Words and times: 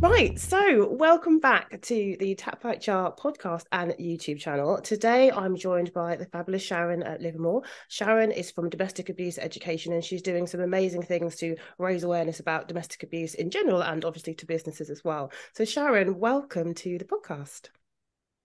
Right, 0.00 0.38
so 0.38 0.88
welcome 0.90 1.40
back 1.40 1.78
to 1.82 2.16
the 2.18 2.34
Tap 2.34 2.64
Jar 2.80 3.14
podcast 3.14 3.64
and 3.70 3.92
YouTube 4.00 4.38
channel. 4.38 4.80
Today 4.80 5.30
I'm 5.30 5.56
joined 5.56 5.92
by 5.92 6.16
the 6.16 6.24
fabulous 6.24 6.62
Sharon 6.62 7.02
at 7.02 7.20
Livermore. 7.20 7.64
Sharon 7.88 8.32
is 8.32 8.50
from 8.50 8.70
Domestic 8.70 9.10
Abuse 9.10 9.36
Education 9.36 9.92
and 9.92 10.02
she's 10.02 10.22
doing 10.22 10.46
some 10.46 10.62
amazing 10.62 11.02
things 11.02 11.36
to 11.36 11.54
raise 11.76 12.02
awareness 12.02 12.40
about 12.40 12.66
domestic 12.66 13.02
abuse 13.02 13.34
in 13.34 13.50
general 13.50 13.82
and 13.82 14.06
obviously 14.06 14.32
to 14.36 14.46
businesses 14.46 14.88
as 14.88 15.04
well. 15.04 15.32
So, 15.52 15.66
Sharon, 15.66 16.18
welcome 16.18 16.72
to 16.76 16.96
the 16.96 17.04
podcast. 17.04 17.68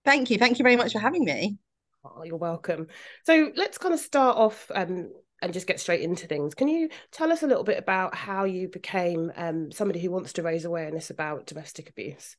Thank 0.03 0.29
you. 0.29 0.37
Thank 0.37 0.59
you 0.59 0.63
very 0.63 0.75
much 0.75 0.91
for 0.91 0.99
having 0.99 1.23
me. 1.23 1.57
Oh, 2.03 2.23
you're 2.23 2.35
welcome. 2.35 2.87
So 3.25 3.51
let's 3.55 3.77
kind 3.77 3.93
of 3.93 3.99
start 4.01 4.35
off 4.35 4.69
um, 4.75 5.09
and 5.41 5.53
just 5.53 5.67
get 5.67 5.79
straight 5.79 6.01
into 6.01 6.27
things. 6.27 6.55
Can 6.55 6.67
you 6.67 6.89
tell 7.11 7.31
us 7.31 7.43
a 7.43 7.47
little 7.47 7.63
bit 7.63 7.77
about 7.77 8.15
how 8.15 8.45
you 8.45 8.67
became 8.67 9.31
um, 9.35 9.71
somebody 9.71 9.99
who 9.99 10.11
wants 10.11 10.33
to 10.33 10.43
raise 10.43 10.65
awareness 10.65 11.09
about 11.09 11.45
domestic 11.45 11.89
abuse? 11.89 12.35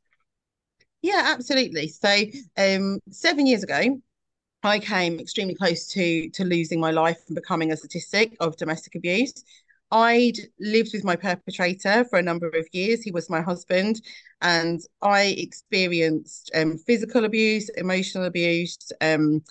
Yeah, 1.03 1.23
absolutely. 1.27 1.89
So, 1.89 2.25
um, 2.57 2.99
seven 3.11 3.47
years 3.47 3.63
ago, 3.63 4.01
I 4.63 4.79
came 4.81 5.21
extremely 5.21 5.55
close 5.55 5.87
to 5.89 6.29
to 6.31 6.45
losing 6.45 6.81
my 6.81 6.91
life 6.91 7.19
and 7.29 7.37
becoming 7.37 7.71
a 7.71 7.77
statistic 7.77 8.37
of 8.41 8.57
domestic 8.57 8.95
abuse. 8.97 9.45
I'd 9.93 10.39
lived 10.59 10.91
with 10.93 11.05
my 11.05 11.15
perpetrator 11.15 12.05
for 12.07 12.19
a 12.19 12.23
number 12.23 12.49
of 12.49 12.67
years. 12.73 13.03
He 13.03 13.13
was 13.13 13.31
my 13.31 13.41
husband, 13.41 14.01
and 14.43 14.81
I 15.01 15.37
experienced 15.39 16.51
um, 16.55 16.77
physical 16.79 17.25
abuse, 17.25 17.69
emotional 17.77 18.25
abuse, 18.25 18.91
um, 19.01 19.43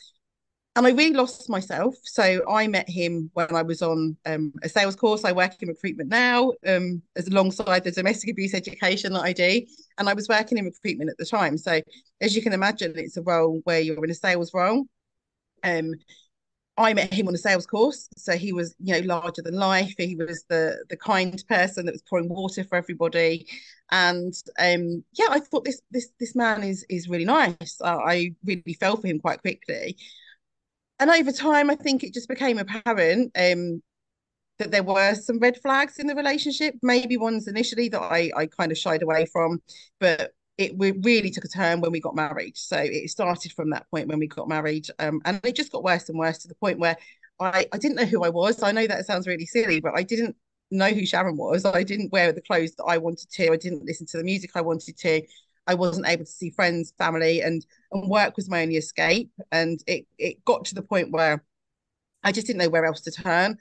and 0.76 0.86
I 0.86 0.92
really 0.92 1.16
lost 1.16 1.50
myself. 1.50 1.96
So 2.04 2.42
I 2.50 2.68
met 2.68 2.90
him 2.90 3.30
when 3.34 3.56
I 3.56 3.62
was 3.62 3.82
on 3.82 4.18
um, 4.26 4.52
a 4.62 4.68
sales 4.68 4.96
course. 4.96 5.24
I 5.24 5.32
work 5.32 5.62
in 5.62 5.70
recruitment 5.70 6.10
now, 6.10 6.52
um, 6.68 7.02
as 7.16 7.28
alongside 7.28 7.86
the 7.86 7.92
domestic 7.92 8.32
abuse 8.32 8.54
education 8.54 9.14
that 9.14 9.22
I 9.22 9.32
do. 9.32 9.62
And 9.98 10.10
I 10.10 10.14
was 10.14 10.28
working 10.28 10.58
in 10.58 10.66
recruitment 10.66 11.10
at 11.10 11.18
the 11.18 11.26
time. 11.26 11.58
So 11.58 11.80
as 12.20 12.36
you 12.36 12.42
can 12.42 12.52
imagine, 12.52 12.94
it's 12.98 13.16
a 13.16 13.22
role 13.22 13.62
where 13.64 13.80
you're 13.80 14.04
in 14.04 14.12
a 14.12 14.16
sales 14.16 14.54
role. 14.54 14.86
Um, 15.64 15.94
I 16.78 16.94
met 16.94 17.14
him 17.14 17.30
on 17.30 17.36
a 17.36 17.38
sales 17.38 17.66
course, 17.66 18.10
so 18.18 18.34
he 18.34 18.52
was, 18.52 18.76
you 18.80 18.94
know, 18.94 19.08
larger 19.08 19.42
than 19.42 19.56
life. 19.56 19.94
He 19.98 20.18
was 20.18 20.44
the 20.50 20.84
the 20.90 20.98
kind 20.98 21.42
person 21.48 21.86
that 21.86 21.94
was 21.94 22.04
pouring 22.10 22.28
water 22.28 22.66
for 22.66 22.76
everybody, 22.76 23.48
and 23.92 24.34
um, 24.60 25.02
yeah, 25.14 25.28
I 25.30 25.40
thought 25.40 25.64
this 25.64 25.82
this 25.92 26.10
this 26.20 26.36
man 26.36 26.64
is 26.64 26.86
is 26.90 27.08
really 27.08 27.24
nice. 27.24 27.80
I 27.82 28.36
really 28.44 28.74
fell 28.78 28.98
for 28.98 29.08
him 29.08 29.20
quite 29.20 29.42
quickly, 29.42 29.96
and 31.00 31.10
over 31.10 31.32
time, 31.32 31.70
I 31.70 31.76
think 31.76 32.04
it 32.04 32.14
just 32.14 32.30
became 32.30 32.58
apparent 32.58 33.32
um, 33.38 33.82
that 34.60 34.72
there 34.72 34.84
were 34.84 35.16
some 35.16 35.40
red 35.40 35.58
flags 35.62 36.00
in 36.00 36.08
the 36.08 36.16
relationship. 36.16 36.76
Maybe 36.82 37.18
ones 37.18 37.48
initially 37.48 37.90
that 37.90 38.02
I 38.02 38.32
I 38.36 38.46
kind 38.48 38.72
of 38.72 38.78
shied 38.78 39.04
away 39.04 39.26
from, 39.26 39.62
but 40.00 40.34
it 40.58 40.78
we 40.78 40.92
really 40.92 41.32
took 41.32 41.46
a 41.46 41.50
turn 41.50 41.82
when 41.82 41.92
we 41.92 42.00
got 42.00 42.16
married. 42.16 42.58
So 42.58 42.78
it 42.78 43.10
started 43.10 43.52
from 43.52 43.72
that 43.72 43.90
point 43.92 44.08
when 44.08 44.20
we 44.20 44.28
got 44.28 44.48
married, 44.48 44.88
um, 45.00 45.22
and 45.26 45.42
it 45.44 45.56
just 45.56 45.72
got 45.72 45.84
worse 45.84 46.10
and 46.10 46.18
worse 46.18 46.40
to 46.40 46.48
the 46.48 46.56
point 46.56 46.80
where 46.80 46.98
I 47.40 47.68
I 47.74 47.78
didn't 47.78 47.98
know 47.98 48.06
who 48.06 48.24
I 48.24 48.30
was. 48.30 48.64
I 48.64 48.72
know 48.72 48.88
that 48.88 49.06
sounds 49.06 49.28
really 49.28 49.46
silly, 49.46 49.80
but 49.82 49.94
I 49.98 50.04
didn't 50.04 50.36
know 50.72 50.90
who 50.90 51.06
Sharon 51.06 51.38
was. 51.38 51.66
I 51.66 51.84
didn't 51.84 52.12
wear 52.12 52.32
the 52.32 52.42
clothes 52.42 52.76
that 52.76 52.86
I 52.86 52.98
wanted 52.98 53.30
to. 53.32 53.52
I 53.52 53.58
didn't 53.58 53.86
listen 53.86 54.08
to 54.08 54.18
the 54.18 54.24
music 54.24 54.52
I 54.56 54.62
wanted 54.62 54.98
to. 54.98 55.22
I 55.68 55.74
wasn't 55.74 56.08
able 56.08 56.26
to 56.26 56.32
see 56.32 56.52
friends, 56.52 56.94
family, 56.98 57.42
and 57.42 57.66
and 57.92 58.10
work 58.10 58.36
was 58.36 58.50
my 58.50 58.62
only 58.62 58.78
escape. 58.78 59.32
And 59.52 59.80
it 59.88 60.06
it 60.18 60.44
got 60.46 60.66
to 60.66 60.76
the 60.76 60.82
point 60.82 61.12
where 61.12 61.44
I 62.24 62.32
just 62.32 62.48
didn't 62.48 62.60
know 62.60 62.70
where 62.70 62.86
else 62.86 63.02
to 63.02 63.12
turn. 63.12 63.58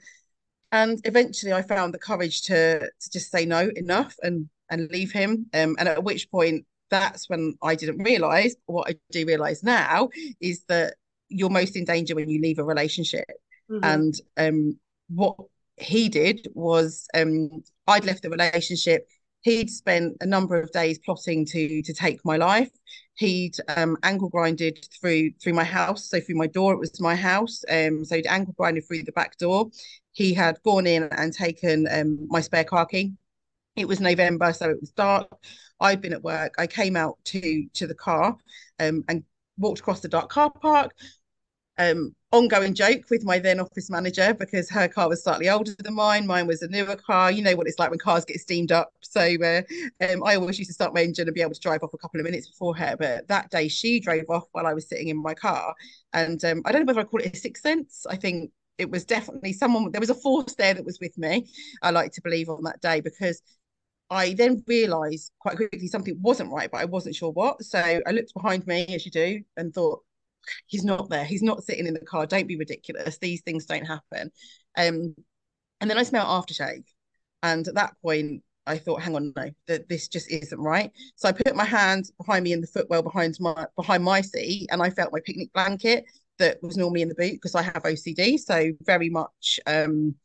And 0.71 0.99
eventually, 1.05 1.53
I 1.53 1.61
found 1.61 1.93
the 1.93 1.99
courage 1.99 2.43
to 2.43 2.79
to 2.79 3.11
just 3.11 3.31
say 3.31 3.45
no, 3.45 3.69
enough, 3.75 4.15
and 4.21 4.49
and 4.69 4.89
leave 4.91 5.11
him. 5.11 5.47
Um, 5.53 5.75
and 5.79 5.87
at 5.87 6.03
which 6.03 6.29
point, 6.31 6.65
that's 6.89 7.29
when 7.29 7.55
I 7.61 7.75
didn't 7.75 8.03
realize 8.03 8.55
what 8.65 8.89
I 8.89 8.95
do 9.11 9.25
realize 9.25 9.63
now 9.63 10.09
is 10.39 10.63
that 10.67 10.95
you're 11.29 11.49
most 11.49 11.75
in 11.75 11.85
danger 11.85 12.15
when 12.15 12.29
you 12.29 12.41
leave 12.41 12.59
a 12.59 12.63
relationship. 12.63 13.25
Mm-hmm. 13.69 13.83
And 13.83 14.13
um, 14.37 14.79
what 15.09 15.37
he 15.77 16.09
did 16.09 16.47
was 16.53 17.07
um, 17.13 17.63
I'd 17.87 18.05
left 18.05 18.23
the 18.23 18.29
relationship 18.29 19.07
he'd 19.45 19.69
spent 19.69 20.17
a 20.21 20.25
number 20.25 20.59
of 20.59 20.71
days 20.71 20.97
plotting 20.99 21.45
to 21.45 21.81
to 21.83 21.93
take 21.93 22.19
my 22.25 22.35
life. 22.35 22.71
He'd 23.13 23.55
um, 23.77 23.95
angle 24.03 24.27
grinded 24.27 24.85
through 24.99 25.31
through 25.41 25.53
my 25.53 25.63
house, 25.63 26.09
so 26.09 26.19
through 26.19 26.35
my 26.35 26.47
door. 26.47 26.73
It 26.73 26.79
was 26.79 26.99
my 26.99 27.15
house, 27.15 27.63
um, 27.69 28.03
so 28.03 28.15
he'd 28.15 28.27
angle 28.27 28.55
grinded 28.57 28.85
through 28.87 29.03
the 29.03 29.11
back 29.13 29.37
door. 29.37 29.69
He 30.11 30.33
had 30.33 30.61
gone 30.63 30.87
in 30.87 31.03
and 31.03 31.31
taken 31.31 31.87
um, 31.91 32.27
my 32.27 32.41
spare 32.41 32.63
car 32.63 32.85
key. 32.87 33.13
It 33.75 33.87
was 33.87 33.99
November, 33.99 34.51
so 34.51 34.69
it 34.69 34.81
was 34.81 34.91
dark. 34.91 35.27
I'd 35.79 36.01
been 36.01 36.13
at 36.13 36.23
work. 36.23 36.55
I 36.57 36.65
came 36.67 36.97
out 36.97 37.17
to 37.25 37.67
to 37.75 37.85
the 37.87 37.95
car 37.95 38.35
um, 38.79 39.03
and 39.07 39.23
walked 39.57 39.79
across 39.79 39.99
the 40.01 40.09
dark 40.09 40.29
car 40.29 40.49
park. 40.49 40.91
Um, 41.77 42.15
ongoing 42.31 42.73
joke 42.73 43.09
with 43.09 43.23
my 43.23 43.39
then 43.39 43.59
office 43.59 43.89
manager 43.89 44.33
because 44.33 44.69
her 44.69 44.87
car 44.87 45.09
was 45.09 45.23
slightly 45.23 45.49
older 45.49 45.73
than 45.79 45.93
mine. 45.93 46.27
Mine 46.27 46.47
was 46.47 46.61
a 46.61 46.67
newer 46.67 46.95
car. 46.95 47.31
You 47.31 47.41
know 47.43 47.55
what 47.55 47.67
it's 47.67 47.79
like 47.79 47.89
when 47.89 47.99
cars 47.99 48.25
get 48.25 48.39
steamed 48.39 48.71
up. 48.71 48.93
So 49.01 49.21
uh, 49.21 49.61
um, 50.01 50.23
I 50.23 50.35
always 50.35 50.57
used 50.57 50.69
to 50.69 50.73
start 50.73 50.93
my 50.93 51.01
engine 51.01 51.27
and 51.27 51.35
be 51.35 51.41
able 51.41 51.53
to 51.53 51.59
drive 51.59 51.83
off 51.83 51.93
a 51.93 51.97
couple 51.97 52.19
of 52.19 52.25
minutes 52.25 52.47
before 52.47 52.75
her. 52.75 52.95
But 52.97 53.27
that 53.27 53.49
day 53.51 53.67
she 53.67 53.99
drove 53.99 54.25
off 54.29 54.45
while 54.51 54.67
I 54.67 54.73
was 54.73 54.87
sitting 54.87 55.09
in 55.09 55.21
my 55.21 55.33
car. 55.33 55.73
And 56.13 56.43
um, 56.45 56.61
I 56.65 56.71
don't 56.71 56.81
know 56.81 56.87
whether 56.87 57.01
I 57.01 57.05
call 57.05 57.21
it 57.21 57.33
a 57.33 57.37
sixth 57.37 57.63
sense. 57.63 58.05
I 58.09 58.15
think 58.15 58.51
it 58.77 58.89
was 58.89 59.05
definitely 59.05 59.53
someone, 59.53 59.91
there 59.91 60.01
was 60.01 60.09
a 60.09 60.15
force 60.15 60.55
there 60.55 60.73
that 60.73 60.85
was 60.85 60.99
with 60.99 61.17
me. 61.17 61.47
I 61.81 61.91
like 61.91 62.11
to 62.13 62.21
believe 62.21 62.49
on 62.49 62.63
that 62.63 62.81
day 62.81 62.99
because 63.01 63.41
I 64.09 64.33
then 64.33 64.63
realized 64.67 65.31
quite 65.39 65.55
quickly 65.55 65.87
something 65.87 66.17
wasn't 66.21 66.51
right, 66.51 66.69
but 66.69 66.81
I 66.81 66.85
wasn't 66.85 67.15
sure 67.15 67.31
what. 67.31 67.63
So 67.63 67.79
I 67.79 68.11
looked 68.11 68.33
behind 68.33 68.67
me 68.67 68.85
as 68.89 69.05
you 69.05 69.11
do 69.11 69.41
and 69.57 69.73
thought, 69.73 70.03
he's 70.67 70.83
not 70.83 71.09
there. 71.09 71.25
He's 71.25 71.43
not 71.43 71.63
sitting 71.63 71.87
in 71.87 71.93
the 71.93 71.99
car. 72.01 72.25
Don't 72.25 72.47
be 72.47 72.57
ridiculous. 72.57 73.17
These 73.17 73.41
things 73.41 73.65
don't 73.65 73.85
happen. 73.85 74.31
Um, 74.77 75.15
and 75.81 75.89
then 75.89 75.97
I 75.97 76.03
smell 76.03 76.25
aftershave. 76.25 76.85
And 77.43 77.67
at 77.67 77.75
that 77.75 77.93
point, 78.01 78.43
I 78.67 78.77
thought, 78.77 79.01
hang 79.01 79.15
on, 79.15 79.33
no, 79.35 79.49
that 79.67 79.87
this 79.87 80.07
just 80.07 80.31
isn't 80.31 80.59
right. 80.59 80.91
So 81.15 81.27
I 81.29 81.31
put 81.31 81.55
my 81.55 81.65
hand 81.65 82.09
behind 82.17 82.43
me 82.43 82.53
in 82.53 82.61
the 82.61 82.67
footwell 82.67 83.03
behind 83.03 83.37
my 83.39 83.67
behind 83.75 84.03
my 84.03 84.21
seat, 84.21 84.67
and 84.71 84.81
I 84.81 84.89
felt 84.89 85.13
my 85.13 85.19
picnic 85.23 85.53
blanket 85.53 86.05
that 86.39 86.57
was 86.61 86.75
normally 86.75 87.01
in 87.01 87.09
the 87.09 87.15
boot 87.15 87.33
because 87.33 87.55
I 87.55 87.61
have 87.61 87.83
OCD. 87.83 88.39
So 88.39 88.71
very 88.81 89.09
much 89.09 89.59
um, 89.67 90.15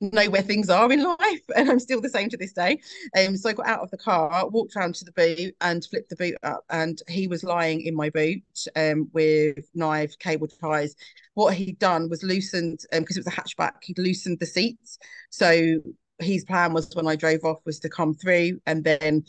know 0.00 0.30
where 0.30 0.42
things 0.42 0.70
are 0.70 0.90
in 0.92 1.02
life 1.02 1.42
and 1.56 1.70
I'm 1.70 1.80
still 1.80 2.00
the 2.00 2.08
same 2.08 2.28
to 2.30 2.36
this 2.36 2.52
day. 2.52 2.80
Um, 3.18 3.36
so 3.36 3.50
I 3.50 3.52
got 3.52 3.66
out 3.66 3.80
of 3.80 3.90
the 3.90 3.98
car, 3.98 4.48
walked 4.48 4.76
around 4.76 4.94
to 4.96 5.04
the 5.04 5.12
boot 5.12 5.54
and 5.60 5.84
flipped 5.84 6.10
the 6.10 6.16
boot 6.16 6.36
up 6.42 6.64
and 6.70 7.00
he 7.08 7.26
was 7.26 7.44
lying 7.44 7.82
in 7.82 7.94
my 7.94 8.10
boot 8.10 8.42
um, 8.76 9.08
with 9.12 9.68
knife, 9.74 10.18
cable 10.18 10.48
ties. 10.48 10.94
What 11.34 11.54
he'd 11.54 11.78
done 11.78 12.08
was 12.08 12.22
loosened, 12.22 12.80
um 12.92 13.00
because 13.00 13.16
it 13.16 13.24
was 13.24 13.32
a 13.32 13.40
hatchback, 13.40 13.74
he'd 13.82 13.98
loosened 13.98 14.38
the 14.38 14.46
seats. 14.46 14.98
So 15.30 15.80
his 16.20 16.44
plan 16.44 16.72
was 16.72 16.94
when 16.94 17.06
I 17.06 17.16
drove 17.16 17.44
off 17.44 17.58
was 17.64 17.78
to 17.80 17.88
come 17.88 18.14
through 18.14 18.60
and 18.66 18.82
then 18.84 19.24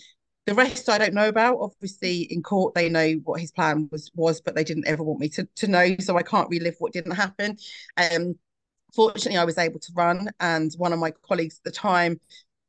the 0.45 0.55
rest 0.55 0.89
I 0.89 0.97
don't 0.97 1.13
know 1.13 1.27
about. 1.29 1.57
Obviously, 1.59 2.21
in 2.31 2.41
court 2.41 2.73
they 2.73 2.89
know 2.89 3.13
what 3.23 3.39
his 3.39 3.51
plan 3.51 3.87
was 3.91 4.09
was, 4.15 4.41
but 4.41 4.55
they 4.55 4.63
didn't 4.63 4.87
ever 4.87 5.03
want 5.03 5.19
me 5.19 5.29
to 5.29 5.47
to 5.57 5.67
know, 5.67 5.95
so 5.99 6.17
I 6.17 6.23
can't 6.23 6.49
relive 6.49 6.75
what 6.79 6.93
didn't 6.93 7.11
happen. 7.11 7.57
Um, 7.97 8.35
fortunately, 8.93 9.37
I 9.37 9.45
was 9.45 9.57
able 9.57 9.79
to 9.79 9.91
run, 9.95 10.29
and 10.39 10.73
one 10.77 10.93
of 10.93 10.99
my 10.99 11.11
colleagues 11.27 11.59
at 11.59 11.63
the 11.63 11.77
time 11.77 12.19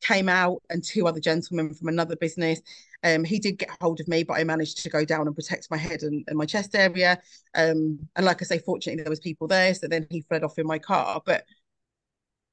came 0.03 0.29
out, 0.29 0.63
and 0.71 0.83
two 0.83 1.07
other 1.07 1.21
gentlemen 1.21 1.75
from 1.75 1.89
another 1.89 2.17
business. 2.17 2.61
Um, 3.03 3.25
he 3.25 3.39
did 3.39 3.59
get 3.59 3.71
hold 3.81 4.01
of 4.01 4.09
me, 4.09 4.25
but 4.25 4.35
I 4.35 4.45
managed 4.45 4.83
to 4.83 4.91
go 4.91 5.05
down 5.05 5.27
and 5.27 5.35
protect 5.35 5.71
my 5.71 5.77
head 5.77 6.03
and, 6.03 6.25
and 6.29 6.37
my 6.37 6.45
chest 6.45 6.75
area. 6.75 7.21
Um, 7.55 7.99
and 8.17 8.27
like 8.27 8.43
I 8.43 8.45
say, 8.45 8.59
fortunately, 8.59 9.03
there 9.03 9.11
was 9.11 9.21
people 9.21 9.47
there, 9.47 9.75
so 9.75 9.89
then 9.89 10.07
he 10.11 10.23
fled 10.23 10.45
off 10.45 10.59
in 10.59 10.67
my 10.67 10.79
car. 10.79 11.23
But 11.25 11.45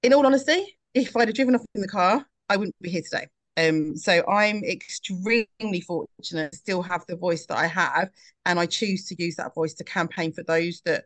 in 0.03 0.13
all 0.13 0.25
honesty, 0.25 0.77
if 0.94 1.15
I'd 1.15 1.27
have 1.27 1.36
driven 1.36 1.56
off 1.56 1.65
in 1.75 1.81
the 1.81 1.88
car, 1.88 2.25
I 2.50 2.57
wouldn't 2.57 2.75
be 2.81 2.89
here 2.89 3.01
today. 3.01 3.27
Um, 3.57 3.97
so 3.97 4.24
I'm 4.27 4.63
extremely 4.63 5.81
fortunate 5.81 6.51
to 6.51 6.57
still 6.57 6.81
have 6.83 7.06
the 7.07 7.15
voice 7.15 7.45
that 7.47 7.57
I 7.57 7.68
have, 7.68 8.09
and 8.45 8.59
I 8.59 8.68
choose 8.68 9.06
to 9.07 9.15
use 9.21 9.36
that 9.36 9.56
voice 9.56 9.74
to 9.75 9.83
campaign 9.83 10.31
for 10.31 10.44
those 10.44 10.81
that 10.86 11.06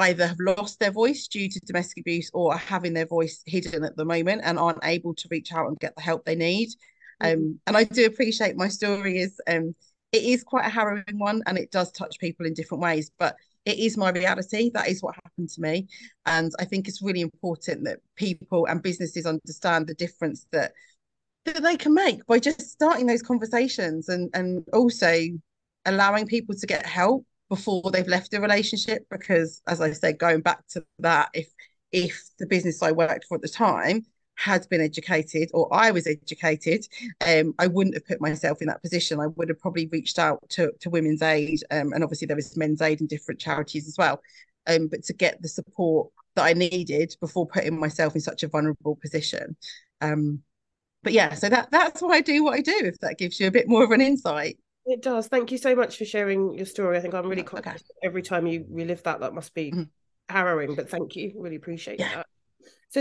either 0.00 0.26
have 0.26 0.36
lost 0.40 0.80
their 0.80 0.90
voice 0.90 1.28
due 1.28 1.48
to 1.48 1.60
domestic 1.60 2.00
abuse 2.00 2.30
or 2.32 2.52
are 2.52 2.58
having 2.58 2.94
their 2.94 3.06
voice 3.06 3.42
hidden 3.46 3.84
at 3.84 3.96
the 3.96 4.04
moment 4.04 4.42
and 4.44 4.58
aren't 4.58 4.84
able 4.84 5.14
to 5.14 5.28
reach 5.30 5.52
out 5.52 5.68
and 5.68 5.78
get 5.78 5.94
the 5.96 6.02
help 6.02 6.24
they 6.24 6.34
need. 6.34 6.68
Mm-hmm. 7.22 7.32
Um, 7.32 7.60
and 7.66 7.76
I 7.76 7.84
do 7.84 8.06
appreciate 8.06 8.56
my 8.56 8.68
story 8.68 9.18
is 9.18 9.40
um, 9.46 9.74
it 10.12 10.22
is 10.22 10.42
quite 10.42 10.66
a 10.66 10.70
harrowing 10.70 11.18
one 11.18 11.42
and 11.46 11.56
it 11.56 11.70
does 11.70 11.92
touch 11.92 12.18
people 12.18 12.46
in 12.46 12.54
different 12.54 12.82
ways, 12.82 13.10
but 13.18 13.36
it 13.64 13.78
is 13.78 13.96
my 13.96 14.10
reality. 14.10 14.70
That 14.72 14.88
is 14.88 15.02
what 15.02 15.14
happened 15.22 15.50
to 15.50 15.60
me. 15.60 15.86
And 16.26 16.52
I 16.58 16.64
think 16.64 16.88
it's 16.88 17.02
really 17.02 17.20
important 17.20 17.84
that 17.84 18.00
people 18.16 18.66
and 18.66 18.82
businesses 18.82 19.26
understand 19.26 19.86
the 19.86 19.94
difference 19.94 20.46
that 20.52 20.72
that 21.46 21.62
they 21.62 21.76
can 21.76 21.94
make 21.94 22.26
by 22.26 22.38
just 22.38 22.60
starting 22.60 23.06
those 23.06 23.22
conversations 23.22 24.08
and 24.08 24.30
and 24.34 24.64
also 24.72 25.26
allowing 25.86 26.26
people 26.26 26.54
to 26.54 26.66
get 26.66 26.84
help 26.84 27.24
before 27.50 27.90
they've 27.90 28.08
left 28.08 28.30
the 28.30 28.40
relationship 28.40 29.04
because 29.10 29.60
as 29.66 29.82
i 29.82 29.92
said 29.92 30.18
going 30.18 30.40
back 30.40 30.66
to 30.68 30.82
that 30.98 31.28
if 31.34 31.48
if 31.92 32.22
the 32.38 32.46
business 32.46 32.82
i 32.82 32.90
worked 32.90 33.26
for 33.28 33.34
at 33.34 33.42
the 33.42 33.48
time 33.48 34.02
had 34.40 34.66
been 34.70 34.80
educated 34.80 35.50
or 35.52 35.68
I 35.70 35.90
was 35.90 36.06
educated, 36.06 36.86
um, 37.26 37.54
I 37.58 37.66
wouldn't 37.66 37.94
have 37.94 38.06
put 38.06 38.22
myself 38.22 38.62
in 38.62 38.68
that 38.68 38.80
position. 38.82 39.20
I 39.20 39.26
would 39.26 39.50
have 39.50 39.60
probably 39.60 39.86
reached 39.88 40.18
out 40.18 40.40
to, 40.50 40.72
to 40.80 40.88
Women's 40.88 41.20
Aid, 41.20 41.62
um, 41.70 41.92
and 41.92 42.02
obviously 42.02 42.26
there 42.26 42.36
was 42.36 42.56
Men's 42.56 42.80
Aid 42.80 43.00
and 43.00 43.08
different 43.08 43.38
charities 43.38 43.86
as 43.86 43.96
well. 43.98 44.22
Um, 44.66 44.88
but 44.88 45.02
to 45.04 45.12
get 45.12 45.42
the 45.42 45.48
support 45.48 46.10
that 46.36 46.44
I 46.44 46.54
needed 46.54 47.14
before 47.20 47.46
putting 47.46 47.78
myself 47.78 48.14
in 48.14 48.20
such 48.22 48.42
a 48.42 48.48
vulnerable 48.48 48.96
position. 48.96 49.56
Um, 50.00 50.40
but 51.02 51.12
yeah, 51.12 51.34
so 51.34 51.48
that 51.50 51.70
that's 51.70 52.00
why 52.00 52.16
I 52.16 52.20
do 52.22 52.42
what 52.42 52.54
I 52.54 52.62
do. 52.62 52.78
If 52.82 52.98
that 53.00 53.18
gives 53.18 53.40
you 53.40 53.46
a 53.46 53.50
bit 53.50 53.68
more 53.68 53.84
of 53.84 53.90
an 53.90 54.00
insight. 54.00 54.58
It 54.86 55.02
does. 55.02 55.28
Thank 55.28 55.52
you 55.52 55.58
so 55.58 55.74
much 55.74 55.96
for 55.96 56.04
sharing 56.04 56.54
your 56.54 56.66
story. 56.66 56.96
I 56.96 57.00
think 57.00 57.14
I'm 57.14 57.28
really 57.28 57.46
okay. 57.52 57.74
every 58.02 58.22
time 58.22 58.46
you 58.46 58.64
relive 58.68 59.02
that. 59.04 59.20
That 59.20 59.34
must 59.34 59.54
be 59.54 59.70
mm-hmm. 59.70 59.82
harrowing, 60.28 60.74
but 60.74 60.88
thank 60.88 61.16
you. 61.16 61.32
Really 61.36 61.56
appreciate 61.56 62.00
yeah. 62.00 62.16
that. 62.16 62.26
So 62.88 63.00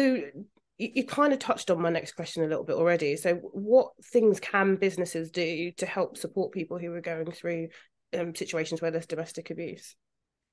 you, 0.78 0.90
you 0.96 1.04
kind 1.06 1.34
of 1.34 1.40
touched 1.40 1.72
on 1.72 1.82
my 1.82 1.90
next 1.90 2.14
question 2.14 2.44
a 2.44 2.48
little 2.48 2.64
bit 2.64 2.76
already. 2.76 3.16
So 3.16 3.36
what 3.36 3.92
things 4.12 4.40
can 4.40 4.76
businesses 4.76 5.32
do 5.32 5.72
to 5.78 5.86
help 5.86 6.18
support 6.18 6.52
people 6.52 6.78
who 6.78 6.94
are 6.94 7.02
going 7.02 7.32
through 7.32 7.70
um, 8.18 8.36
situations 8.36 8.82
where 8.82 8.92
there's 8.92 9.06
domestic 9.06 9.50
abuse? 9.50 9.96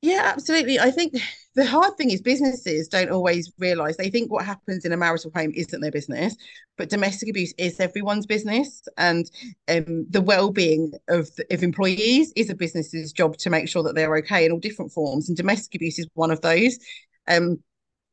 Yeah, 0.03 0.23
absolutely. 0.25 0.79
I 0.79 0.91
think 0.91 1.15
the 1.55 1.67
hard 1.67 1.97
thing 1.97 2.11
is 2.11 2.21
businesses 2.21 2.89
don't 2.89 3.11
always 3.11 3.51
realize 3.59 3.97
they 3.97 4.11
think 4.11 4.31
what 4.31 4.45
happens 4.45 4.85
in 4.85 4.93
a 4.93 4.97
marital 4.97 5.31
home 5.35 5.53
isn't 5.55 5.81
their 5.81 5.91
business, 5.91 6.37
but 6.77 6.91
domestic 6.91 7.31
abuse 7.31 7.55
is 7.57 7.81
everyone's 7.81 8.27
business, 8.27 8.83
and 8.99 9.31
um, 9.69 10.07
the 10.11 10.21
well-being 10.21 10.93
of 11.09 11.31
of 11.51 11.63
employees 11.63 12.33
is 12.37 12.51
a 12.51 12.55
business's 12.55 13.13
job 13.13 13.37
to 13.39 13.51
make 13.51 13.69
sure 13.69 13.83
that 13.85 13.95
they're 13.95 14.17
okay 14.19 14.45
in 14.45 14.53
all 14.53 14.59
different 14.61 14.93
forms, 14.93 15.29
and 15.29 15.37
domestic 15.37 15.75
abuse 15.75 15.99
is 15.99 16.07
one 16.15 16.31
of 16.31 16.41
those. 16.43 16.79
Um, 17.29 17.63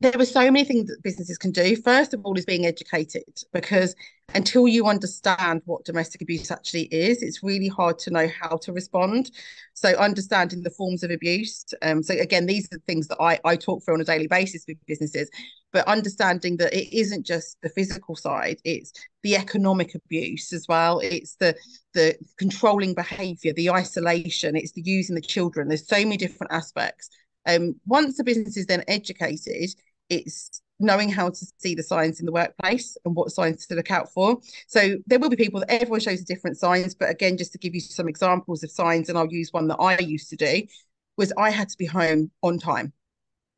there 0.04 0.20
are 0.20 0.26
so 0.26 0.52
many 0.52 0.66
things 0.66 0.90
that 0.90 1.02
businesses 1.02 1.38
can 1.38 1.52
do. 1.52 1.78
First 1.78 2.14
of 2.14 2.22
all, 2.24 2.38
is 2.38 2.46
being 2.46 2.66
educated 2.66 3.24
because 3.54 3.96
until 4.34 4.68
you 4.68 4.88
understand 4.88 5.62
what 5.66 5.86
domestic 5.86 6.22
abuse 6.22 6.52
actually 6.52 6.84
is, 6.92 7.24
it's 7.24 7.42
really 7.42 7.70
hard 7.70 8.00
to 8.00 8.12
know 8.12 8.28
how 8.42 8.58
to 8.58 8.74
respond. 8.74 9.32
So, 9.74 9.90
understanding 9.94 10.62
the 10.62 10.72
forms 10.72 11.04
of 11.04 11.12
abuse. 11.12 11.64
Um, 11.82 12.04
so, 12.04 12.16
again, 12.16 12.46
these 12.46 12.66
are 12.66 12.78
the 12.78 12.84
things 12.86 13.08
that 13.08 13.22
I, 13.22 13.40
I 13.46 13.56
talk 13.56 13.84
through 13.84 13.94
on 13.94 14.02
a 14.02 14.06
daily 14.06 14.28
basis 14.28 14.66
with 14.68 14.78
businesses, 14.88 15.30
but 15.72 15.88
understanding 15.88 16.58
that 16.58 16.74
it 16.74 16.94
isn't 16.96 17.26
just 17.26 17.58
the 17.62 17.70
physical 17.70 18.18
side, 18.18 18.60
it's 18.66 18.92
the 19.24 19.38
economic 19.38 19.96
abuse 19.96 20.52
as 20.52 20.68
well. 20.68 21.00
It's 21.00 21.36
the 21.36 21.56
the 21.94 22.16
controlling 22.38 22.94
behavior, 22.94 23.54
the 23.54 23.70
isolation, 23.70 24.58
it's 24.58 24.74
the 24.74 24.82
using 24.84 25.16
the 25.16 25.22
children. 25.22 25.70
There's 25.70 25.88
so 25.88 25.98
many 25.98 26.18
different 26.18 26.52
aspects. 26.52 27.10
Um, 27.46 27.76
once 27.86 28.18
the 28.18 28.24
business 28.24 28.58
is 28.58 28.68
then 28.68 28.84
educated, 28.88 29.74
it's 30.14 30.62
knowing 30.80 31.10
how 31.10 31.30
to 31.30 31.46
see 31.58 31.76
the 31.76 31.84
signs 31.84 32.20
in 32.20 32.26
the 32.26 32.32
workplace 32.32 32.98
and 33.06 33.16
what 33.16 33.32
signs 33.32 33.66
to 33.68 33.76
look 33.76 33.92
out 33.92 34.12
for. 34.12 34.40
So 34.68 34.98
there 35.08 35.20
will 35.20 35.30
be 35.30 35.36
people 35.36 35.62
that 35.62 35.72
everyone 35.72 36.02
shows 36.02 36.22
different 36.22 36.58
signs, 36.58 36.94
but 36.94 37.10
again, 37.10 37.38
just 37.38 37.54
to 37.54 37.58
give 37.58 37.74
you 37.74 37.82
some 37.82 38.08
examples 38.08 38.64
of 38.64 38.72
signs, 38.72 39.10
and 39.10 39.18
I'll 39.18 39.32
use 39.32 39.52
one 39.52 39.68
that 39.68 39.78
I 39.78 39.98
used 40.00 40.30
to 40.32 40.36
do, 40.36 40.64
was 41.18 41.32
I 41.38 41.52
had 41.52 41.70
to 41.70 41.78
be 41.78 41.86
home 41.86 42.32
on 42.42 42.58
time. 42.60 42.94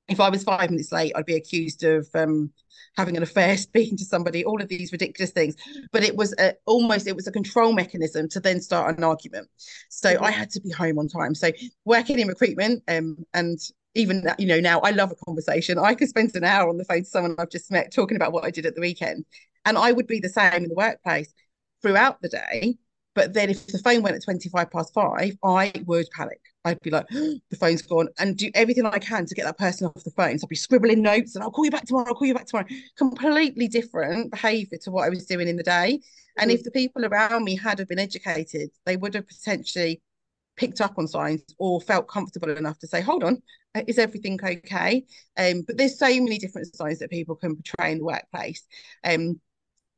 If 0.07 0.19
I 0.19 0.29
was 0.29 0.43
five 0.43 0.69
minutes 0.69 0.91
late, 0.91 1.13
I'd 1.15 1.25
be 1.25 1.35
accused 1.35 1.83
of 1.83 2.07
um, 2.13 2.51
having 2.95 3.17
an 3.17 3.23
affair, 3.23 3.57
speaking 3.57 3.97
to 3.97 4.05
somebody, 4.05 4.45
all 4.45 4.61
of 4.61 4.67
these 4.67 4.91
ridiculous 4.91 5.31
things. 5.31 5.55
But 5.91 6.03
it 6.03 6.15
was 6.15 6.35
a, 6.37 6.53
almost 6.67 7.07
it 7.07 7.15
was 7.15 7.27
a 7.27 7.31
control 7.31 7.73
mechanism 7.73 8.29
to 8.29 8.39
then 8.39 8.61
start 8.61 8.97
an 8.97 9.03
argument. 9.03 9.49
So. 9.89 10.17
I 10.21 10.31
had 10.31 10.49
to 10.51 10.61
be 10.61 10.71
home 10.71 10.97
on 10.97 11.07
time. 11.07 11.35
So 11.35 11.51
working 11.85 12.19
in 12.19 12.27
recruitment 12.27 12.83
um, 12.87 13.25
and 13.33 13.59
even 13.95 14.27
you 14.37 14.45
know 14.45 14.59
now 14.59 14.79
I 14.81 14.91
love 14.91 15.11
a 15.11 15.25
conversation. 15.25 15.79
I 15.79 15.95
could 15.95 16.09
spend 16.09 16.35
an 16.35 16.43
hour 16.43 16.69
on 16.69 16.77
the 16.77 16.85
phone 16.85 17.03
to 17.03 17.09
someone 17.09 17.35
I've 17.39 17.49
just 17.49 17.71
met 17.71 17.93
talking 17.93 18.17
about 18.17 18.33
what 18.33 18.45
I 18.45 18.51
did 18.51 18.65
at 18.65 18.75
the 18.75 18.81
weekend, 18.81 19.25
and 19.65 19.77
I 19.77 19.91
would 19.91 20.07
be 20.07 20.19
the 20.19 20.29
same 20.29 20.63
in 20.63 20.69
the 20.69 20.75
workplace 20.75 21.33
throughout 21.81 22.21
the 22.21 22.29
day. 22.29 22.77
But 23.15 23.33
then 23.33 23.49
if 23.49 23.67
the 23.67 23.79
phone 23.79 24.03
went 24.03 24.17
at 24.17 24.23
25 24.23 24.69
past 24.69 24.93
five, 24.93 25.37
I 25.41 25.71
would 25.85 26.07
panic. 26.11 26.41
I'd 26.65 26.81
be 26.81 26.89
like, 26.89 27.05
oh, 27.13 27.37
the 27.49 27.55
phone's 27.55 27.81
gone, 27.81 28.09
and 28.19 28.35
do 28.35 28.51
everything 28.53 28.85
I 28.85 28.99
can 28.99 29.25
to 29.25 29.35
get 29.35 29.45
that 29.45 29.57
person 29.57 29.87
off 29.87 30.03
the 30.03 30.11
phone. 30.11 30.37
So 30.37 30.45
I'd 30.45 30.49
be 30.49 30.55
scribbling 30.55 31.01
notes 31.01 31.35
and 31.35 31.43
I'll 31.43 31.51
call 31.51 31.65
you 31.65 31.71
back 31.71 31.85
tomorrow, 31.85 32.07
I'll 32.07 32.15
call 32.15 32.27
you 32.27 32.33
back 32.33 32.47
tomorrow. 32.47 32.67
Completely 32.97 33.67
different 33.67 34.31
behavior 34.31 34.77
to 34.83 34.91
what 34.91 35.05
I 35.05 35.09
was 35.09 35.25
doing 35.25 35.47
in 35.47 35.55
the 35.55 35.63
day. 35.63 36.01
And 36.37 36.49
mm-hmm. 36.49 36.55
if 36.55 36.63
the 36.63 36.71
people 36.71 37.05
around 37.05 37.45
me 37.45 37.55
had 37.55 37.79
have 37.79 37.87
been 37.87 37.99
educated, 37.99 38.69
they 38.85 38.97
would 38.97 39.13
have 39.13 39.27
potentially 39.27 40.01
picked 40.55 40.81
up 40.81 40.97
on 40.97 41.07
signs 41.07 41.43
or 41.57 41.81
felt 41.81 42.07
comfortable 42.07 42.49
enough 42.49 42.79
to 42.79 42.87
say, 42.87 43.01
hold 43.01 43.23
on, 43.23 43.41
uh, 43.75 43.81
is 43.87 43.99
everything 43.99 44.39
okay? 44.43 45.03
Um, 45.37 45.63
but 45.67 45.77
there's 45.77 45.99
so 45.99 46.07
many 46.07 46.37
different 46.37 46.73
signs 46.75 46.99
that 46.99 47.09
people 47.09 47.35
can 47.35 47.55
portray 47.55 47.91
in 47.91 47.99
the 47.99 48.05
workplace. 48.05 48.65
Um, 49.03 49.39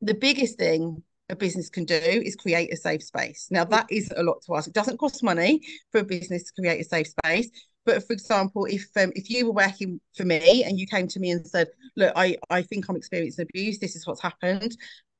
the 0.00 0.14
biggest 0.14 0.58
thing 0.58 1.02
a 1.28 1.36
business 1.36 1.68
can 1.68 1.84
do 1.84 1.94
is 1.94 2.36
create 2.36 2.72
a 2.72 2.76
safe 2.76 3.02
space. 3.02 3.48
Now 3.50 3.64
that 3.64 3.86
is 3.90 4.12
a 4.16 4.22
lot 4.22 4.42
to 4.46 4.56
ask. 4.56 4.68
It 4.68 4.74
doesn't 4.74 4.98
cost 4.98 5.22
money 5.22 5.60
for 5.92 5.98
a 6.00 6.04
business 6.04 6.44
to 6.44 6.62
create 6.62 6.80
a 6.80 6.88
safe 6.88 7.08
space. 7.08 7.50
But 7.84 8.06
for 8.06 8.12
example, 8.12 8.66
if 8.66 8.86
um, 8.96 9.12
if 9.14 9.30
you 9.30 9.46
were 9.46 9.52
working 9.52 10.00
for 10.16 10.24
me 10.24 10.64
and 10.64 10.78
you 10.78 10.86
came 10.86 11.08
to 11.08 11.20
me 11.20 11.30
and 11.30 11.46
said, 11.46 11.68
"Look, 11.96 12.12
I 12.16 12.36
I 12.50 12.62
think 12.62 12.88
I'm 12.88 12.96
experiencing 12.96 13.46
abuse. 13.48 13.78
This 13.78 13.96
is 13.96 14.06
what's 14.06 14.22
happened," 14.22 14.76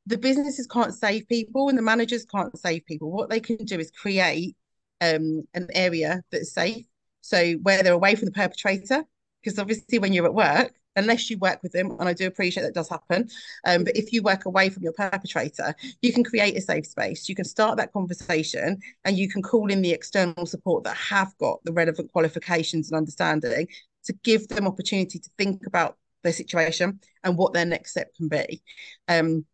the 0.07 0.19
businesses 0.19 0.67
can't 0.67 0.95
save 0.95 1.29
people 1.29 1.69
and 1.69 1.77
the 1.77 1.83
managers 1.83 2.25
can't 2.25 2.57
save 2.59 2.85
people. 2.87 3.11
What 3.11 3.31
they 3.31 3.41
can 3.41 3.57
do 3.65 3.79
is 3.79 3.91
create 3.91 4.57
um, 5.01 5.45
an 5.55 5.69
area 5.75 6.23
that's 6.31 6.53
safe. 6.53 6.87
So 7.21 7.55
where 7.63 7.83
they're 7.83 7.93
away 7.93 8.15
from 8.15 8.27
the 8.27 8.33
perpetrator, 8.33 9.05
because 9.43 9.59
obviously 9.59 9.99
when 9.99 10.13
you're 10.13 10.27
at 10.27 10.35
work, 10.35 10.73
unless 10.97 11.31
you 11.31 11.39
work 11.39 11.63
with 11.63 11.73
them, 11.73 11.93
and 12.01 12.09
I 12.09 12.13
do 12.13 12.27
appreciate 12.27 12.65
that 12.65 12.75
does 12.75 12.89
happen, 12.89 13.29
um, 13.65 13.85
but 13.85 13.97
if 13.97 14.13
you 14.13 14.23
work 14.23 14.47
away 14.47 14.69
from 14.69 14.83
your 14.83 14.93
perpetrator, 14.93 15.75
you 16.03 16.13
can 16.13 16.25
create 16.25 16.57
a 16.57 16.61
safe 16.61 16.87
space. 16.87 17.29
You 17.29 17.37
can 17.37 17.45
start 17.45 17.77
that 17.77 17.93
conversation, 17.93 18.79
and 19.05 19.17
you 19.17 19.29
can 19.29 19.43
call 19.43 19.71
in 19.71 19.83
the 19.83 19.93
external 19.93 20.47
support 20.47 20.85
that 20.85 20.97
have 20.97 21.37
got 21.39 21.61
the 21.65 21.73
relevant 21.73 22.11
qualifications 22.13 22.91
and 22.91 22.97
understanding 22.97 23.69
to 24.05 24.13
give 24.25 24.49
them 24.49 24.67
opportunity 24.67 25.19
to 25.19 25.31
think 25.39 25.67
about 25.67 25.97
their 26.25 26.33
situation 26.33 26.99
and 27.23 27.37
what 27.37 27.53
their 27.53 27.67
next 27.67 27.93
step 27.93 28.13
can 28.17 28.29
be. 28.29 28.63
Um, 29.07 29.45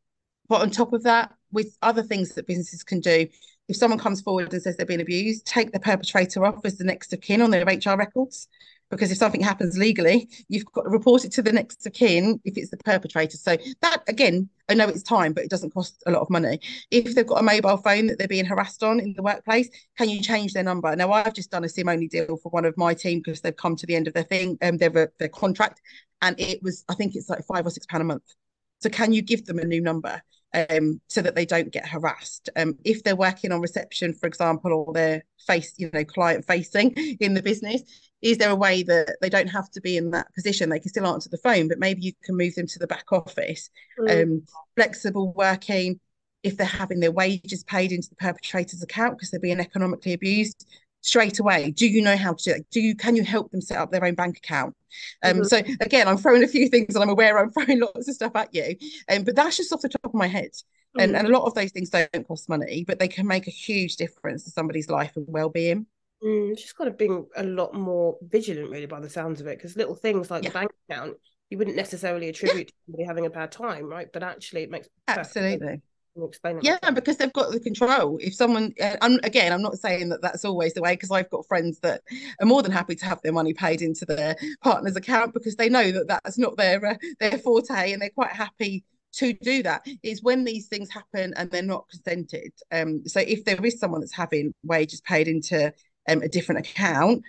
but 0.49 0.63
on 0.63 0.71
top 0.71 0.93
of 0.93 1.03
that, 1.03 1.35
with 1.53 1.77
other 1.83 2.03
things 2.03 2.35
that 2.35 2.47
businesses 2.47 2.83
can 2.83 3.01
do, 3.01 3.27
if 3.69 3.77
someone 3.77 3.99
comes 3.99 4.21
forward 4.21 4.53
and 4.53 4.63
says 4.63 4.77
they've 4.77 4.87
been 4.87 5.01
abused, 5.01 5.47
take 5.47 5.73
the 5.73 5.81
perpetrator 5.81 6.45
off 6.45 6.65
as 6.65 6.77
the 6.77 6.85
next 6.85 7.13
of 7.13 7.21
kin 7.21 7.41
on 7.41 7.51
their 7.51 7.65
HR 7.65 7.97
records. 7.97 8.49
Because 8.91 9.11
if 9.11 9.17
something 9.17 9.41
happens 9.41 9.79
legally, 9.79 10.29
you've 10.49 10.67
got 10.67 10.83
to 10.83 10.91
report 10.91 11.25
it 11.25 11.33
to 11.33 11.43
the 11.43 11.51
next 11.51 11.85
of 11.87 11.95
kin 11.95 12.39
if 12.45 12.57
it's 12.59 12.71
the 12.71 12.77
perpetrator. 12.77 13.37
So 13.39 13.57
that 13.81 14.03
again, 14.07 14.49
I 14.69 14.75
know 14.75 14.87
it's 14.89 15.03
time, 15.03 15.33
but 15.33 15.43
it 15.43 15.51
doesn't 15.51 15.73
cost 15.73 16.03
a 16.07 16.11
lot 16.11 16.21
of 16.21 16.31
money. 16.31 16.61
If 16.91 17.15
they've 17.15 17.27
got 17.27 17.41
a 17.41 17.43
mobile 17.43 17.79
phone 17.79 18.07
that 18.09 18.19
they're 18.19 18.29
being 18.29 18.45
harassed 18.45 18.83
on 18.83 19.01
in 19.01 19.15
the 19.15 19.23
workplace, 19.23 19.69
can 19.97 20.11
you 20.11 20.21
change 20.21 20.53
their 20.53 20.63
number? 20.63 20.95
Now 20.95 21.11
I've 21.13 21.35
just 21.35 21.51
done 21.51 21.65
a 21.65 21.69
SIM 21.69 21.89
only 21.89 22.09
deal 22.09 22.37
for 22.37 22.51
one 22.51 22.67
of 22.67 22.77
my 22.77 22.93
team 22.93 23.19
because 23.19 23.41
they've 23.41 23.57
come 23.57 23.75
to 23.77 23.87
the 23.87 23.97
end 23.97 24.07
of 24.07 24.15
their 24.15 24.23
thing, 24.23 24.59
um, 24.63 24.77
their 24.77 25.11
their 25.19 25.29
contract, 25.29 25.81
and 26.21 26.39
it 26.39 26.63
was 26.63 26.85
I 26.89 26.95
think 26.95 27.17
it's 27.17 27.31
like 27.31 27.45
five 27.47 27.67
or 27.67 27.71
six 27.71 27.87
pound 27.87 28.03
a 28.03 28.05
month. 28.05 28.35
So 28.81 28.91
can 28.91 29.15
you 29.15 29.23
give 29.23 29.47
them 29.47 29.59
a 29.59 29.65
new 29.65 29.81
number? 29.81 30.23
Um, 30.55 31.01
so 31.09 31.21
that 31.23 31.35
they 31.35 31.45
don't 31.45 31.73
get 31.73 31.87
harassed. 31.87 32.49
Um, 32.57 32.79
if 32.85 33.03
they're 33.03 33.17
working 33.17 33.53
on 33.53 33.61
reception, 33.61 34.15
for 34.15 34.27
example, 34.27 34.73
or 34.73 34.93
they're 34.93 35.25
face, 35.47 35.75
you 35.77 35.91
know, 35.93 36.05
client 36.05 36.47
facing 36.47 36.93
in 37.21 37.35
the 37.35 37.43
business, 37.43 37.83
is 38.23 38.39
there 38.39 38.51
a 38.51 38.57
way 38.57 38.83
that 38.83 39.17
they 39.21 39.29
don't 39.29 39.49
have 39.49 39.71
to 39.73 39.81
be 39.81 39.97
in 39.97 40.11
that 40.13 40.33
position? 40.35 40.71
They 40.71 40.81
can 40.81 40.89
still 40.89 41.07
answer 41.07 41.29
the 41.29 41.39
phone, 41.39 41.69
but 41.69 41.79
maybe 41.79 42.03
you 42.03 42.13
can 42.23 42.37
move 42.37 42.55
them 42.55 42.67
to 42.67 42.79
the 42.79 42.87
back 42.87 43.13
office. 43.13 43.69
Mm. 43.99 44.23
Um, 44.23 44.43
flexible 44.77 45.33
working, 45.35 46.01
if 46.43 46.57
they're 46.57 46.67
having 46.67 47.01
their 47.01 47.13
wages 47.13 47.65
paid 47.65 47.93
into 47.93 48.09
the 48.09 48.17
perpetrator's 48.17 48.83
account 48.83 49.17
because 49.17 49.31
they're 49.31 49.41
being 49.41 49.61
economically 49.61 50.13
abused, 50.13 50.67
straight 51.05 51.39
away 51.39 51.71
do 51.71 51.87
you 51.87 52.01
know 52.01 52.17
how 52.17 52.33
to 52.33 52.45
do 52.45 52.51
it 52.53 52.67
do 52.71 52.81
you 52.81 52.97
can 52.97 53.15
you 53.15 53.23
help 53.23 53.51
them 53.51 53.61
set 53.61 53.77
up 53.77 53.93
their 53.93 54.05
own 54.07 54.15
bank 54.15 54.39
account 54.39 54.75
um 55.23 55.35
mm-hmm. 55.35 55.45
so 55.45 55.59
again 55.81 56.09
i'm 56.09 56.17
throwing 56.17 56.43
a 56.43 56.49
few 56.49 56.67
things 56.67 56.95
and 56.95 57.05
i'm 57.05 57.11
aware 57.11 57.39
i'm 57.39 57.51
throwing 57.53 57.79
lots 57.79 58.09
of 58.09 58.15
stuff 58.15 58.35
at 58.35 58.55
you 58.55 58.75
um, 59.11 59.23
but 59.23 59.37
that's 59.37 59.59
just 59.59 59.71
off 59.71 59.83
the 59.83 59.89
top 59.89 60.07
of 60.07 60.15
my 60.15 60.27
head 60.27 60.51
mm-hmm. 60.51 61.01
and, 61.01 61.15
and 61.15 61.29
a 61.29 61.31
lot 61.31 61.45
of 61.45 61.53
those 61.53 61.71
things 61.73 61.91
don't 61.91 62.27
cost 62.27 62.49
money 62.49 62.85
but 62.89 62.99
they 62.99 63.07
can 63.07 63.27
make 63.27 63.47
a 63.47 63.51
huge 63.51 63.97
difference 63.97 64.45
to 64.45 64.51
somebody's 64.51 64.89
life 64.89 65.13
and 65.15 65.27
well-being 65.29 65.85
mm, 66.25 66.57
just 66.57 66.75
got 66.75 66.85
to 66.85 66.91
be 66.91 67.11
a 67.37 67.45
lot 67.45 67.75
more 67.75 68.17
vigilant 68.23 68.71
really 68.71 68.87
by 68.87 68.99
the 68.99 69.11
sounds 69.11 69.43
of 69.43 69.47
it 69.47 69.59
because 69.59 69.77
little 69.77 69.95
things 69.95 70.31
like 70.31 70.43
yeah. 70.43 70.49
the 70.49 70.55
bank 70.55 70.71
account 70.89 71.19
you 71.51 71.59
wouldn't 71.59 71.77
necessarily 71.77 72.31
attribute 72.31 72.59
yeah. 72.59 72.65
to 72.65 72.73
somebody 72.87 73.05
having 73.05 73.27
a 73.27 73.31
bad 73.31 73.53
time 73.53 73.85
right 73.91 74.09
but 74.11 74.23
actually 74.23 74.63
it 74.63 74.71
makes 74.71 74.89
absolutely 75.07 75.83
explain 76.23 76.59
it? 76.59 76.65
Yeah, 76.65 76.91
because 76.91 77.17
they've 77.17 77.33
got 77.33 77.51
the 77.51 77.61
control. 77.61 78.19
If 78.21 78.35
someone, 78.35 78.73
I'm, 79.03 79.19
again, 79.25 79.53
I'm 79.53 79.63
not 79.63 79.79
saying 79.79 80.11
that 80.11 80.23
that's 80.23 80.45
always 80.45 80.75
the 80.75 80.83
way, 80.83 80.95
because 80.95 81.11
I've 81.11 81.31
got 81.31 81.47
friends 81.47 81.81
that 81.81 82.03
are 82.41 82.47
more 82.47 82.63
than 82.63 82.73
happy 82.73 82.95
to 82.95 83.05
have 83.05 83.21
their 83.23 83.33
money 83.33 83.53
paid 83.53 83.83
into 83.83 84.05
their 84.05 84.37
partner's 84.63 84.97
account 84.97 85.35
because 85.35 85.57
they 85.57 85.69
know 85.69 85.91
that 85.91 86.07
that's 86.07 86.39
not 86.39 86.57
their 86.57 86.85
uh, 86.85 86.95
their 87.19 87.39
forte, 87.39 87.93
and 87.93 88.01
they're 88.01 88.11
quite 88.11 88.33
happy 88.33 88.85
to 89.15 89.33
do 89.33 89.63
that. 89.63 89.87
Is 90.03 90.23
when 90.23 90.45
these 90.45 90.69
things 90.69 90.91
happen 90.91 91.35
and 91.37 91.51
they're 91.51 91.63
not 91.63 91.89
consented. 91.89 92.53
Um, 92.71 93.03
so 93.07 93.21
if 93.21 93.45
there 93.45 93.65
is 93.65 93.79
someone 93.79 94.01
that's 94.01 94.15
having 94.15 94.53
wages 94.63 95.01
paid 95.01 95.29
into 95.29 95.73
um, 96.09 96.23
a 96.23 96.29
different 96.29 96.67
account, 96.67 97.23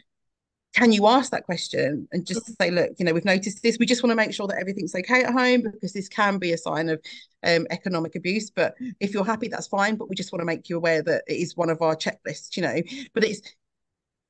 can 0.76 0.92
you 0.92 1.08
ask 1.08 1.32
that 1.32 1.46
question 1.46 2.06
and 2.12 2.28
just 2.28 2.58
say, 2.60 2.70
look, 2.70 2.90
you 2.98 3.06
know, 3.06 3.14
we've 3.14 3.24
noticed 3.24 3.64
this. 3.64 3.78
We 3.80 3.86
just 3.86 4.04
want 4.04 4.12
to 4.12 4.16
make 4.16 4.34
sure 4.34 4.46
that 4.48 4.60
everything's 4.60 4.94
okay 4.94 5.24
at 5.24 5.32
home 5.32 5.62
because 5.62 5.94
this 5.94 6.10
can 6.10 6.38
be 6.38 6.52
a 6.52 6.58
sign 6.58 6.90
of 6.90 7.02
um, 7.44 7.66
economic 7.70 8.16
abuse. 8.16 8.52
But 8.52 8.76
if 9.00 9.14
you're 9.14 9.24
happy, 9.24 9.48
that's 9.48 9.68
fine. 9.68 9.96
But 9.96 10.10
we 10.10 10.18
just 10.18 10.34
want 10.34 10.42
to 10.42 10.46
make 10.46 10.68
you 10.68 10.76
aware 10.76 11.02
that 11.02 11.24
it 11.28 11.36
is 11.36 11.56
one 11.56 11.70
of 11.70 11.82
our 11.82 11.96
checklists, 11.96 12.58
you 12.58 12.64
know. 12.64 12.82
But 13.14 13.24
it's 13.24 13.42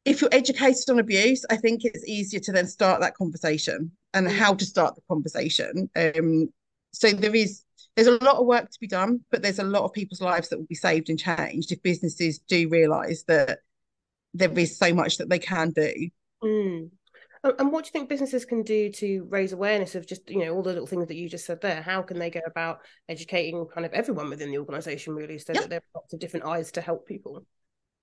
if 0.05 0.21
you're 0.21 0.29
educated 0.31 0.87
on 0.89 0.99
abuse, 0.99 1.43
I 1.49 1.57
think 1.57 1.83
it's 1.83 2.07
easier 2.07 2.39
to 2.41 2.51
then 2.51 2.67
start 2.67 3.01
that 3.01 3.15
conversation 3.15 3.91
and 4.13 4.29
how 4.29 4.53
to 4.53 4.65
start 4.65 4.93
the 4.93 5.01
conversation. 5.09 5.89
Um, 5.95 6.49
so 6.93 7.11
there 7.11 7.35
is 7.35 7.63
there's 7.95 8.07
a 8.07 8.23
lot 8.23 8.37
of 8.37 8.45
work 8.45 8.69
to 8.69 8.79
be 8.79 8.87
done, 8.87 9.21
but 9.31 9.41
there's 9.41 9.57
a 9.57 9.63
lot 9.63 9.83
of 9.83 9.93
people's 9.93 10.21
lives 10.21 10.49
that 10.49 10.59
will 10.59 10.67
be 10.67 10.75
saved 10.75 11.09
and 11.09 11.17
changed 11.17 11.71
if 11.71 11.81
businesses 11.81 12.37
do 12.37 12.69
realise 12.69 13.23
that 13.23 13.61
there 14.35 14.51
is 14.59 14.77
so 14.77 14.93
much 14.93 15.17
that 15.17 15.29
they 15.29 15.39
can 15.39 15.71
do 15.71 16.09
Mm. 16.43 16.89
And 17.59 17.71
what 17.71 17.83
do 17.83 17.89
you 17.89 17.91
think 17.91 18.09
businesses 18.09 18.43
can 18.43 18.63
do 18.63 18.91
to 18.93 19.27
raise 19.29 19.53
awareness 19.53 19.93
of 19.93 20.07
just, 20.07 20.27
you 20.27 20.39
know, 20.39 20.55
all 20.55 20.63
the 20.63 20.71
little 20.71 20.87
things 20.87 21.07
that 21.07 21.15
you 21.15 21.29
just 21.29 21.45
said 21.45 21.61
there? 21.61 21.81
How 21.81 22.01
can 22.01 22.17
they 22.17 22.31
go 22.31 22.41
about 22.47 22.79
educating 23.07 23.67
kind 23.71 23.85
of 23.85 23.93
everyone 23.93 24.29
within 24.29 24.49
the 24.49 24.57
organisation, 24.57 25.13
really, 25.13 25.37
so 25.37 25.53
that 25.53 25.69
there 25.69 25.79
are 25.79 25.99
lots 25.99 26.13
of 26.13 26.19
different 26.19 26.47
eyes 26.47 26.71
to 26.71 26.81
help 26.81 27.07
people? 27.07 27.45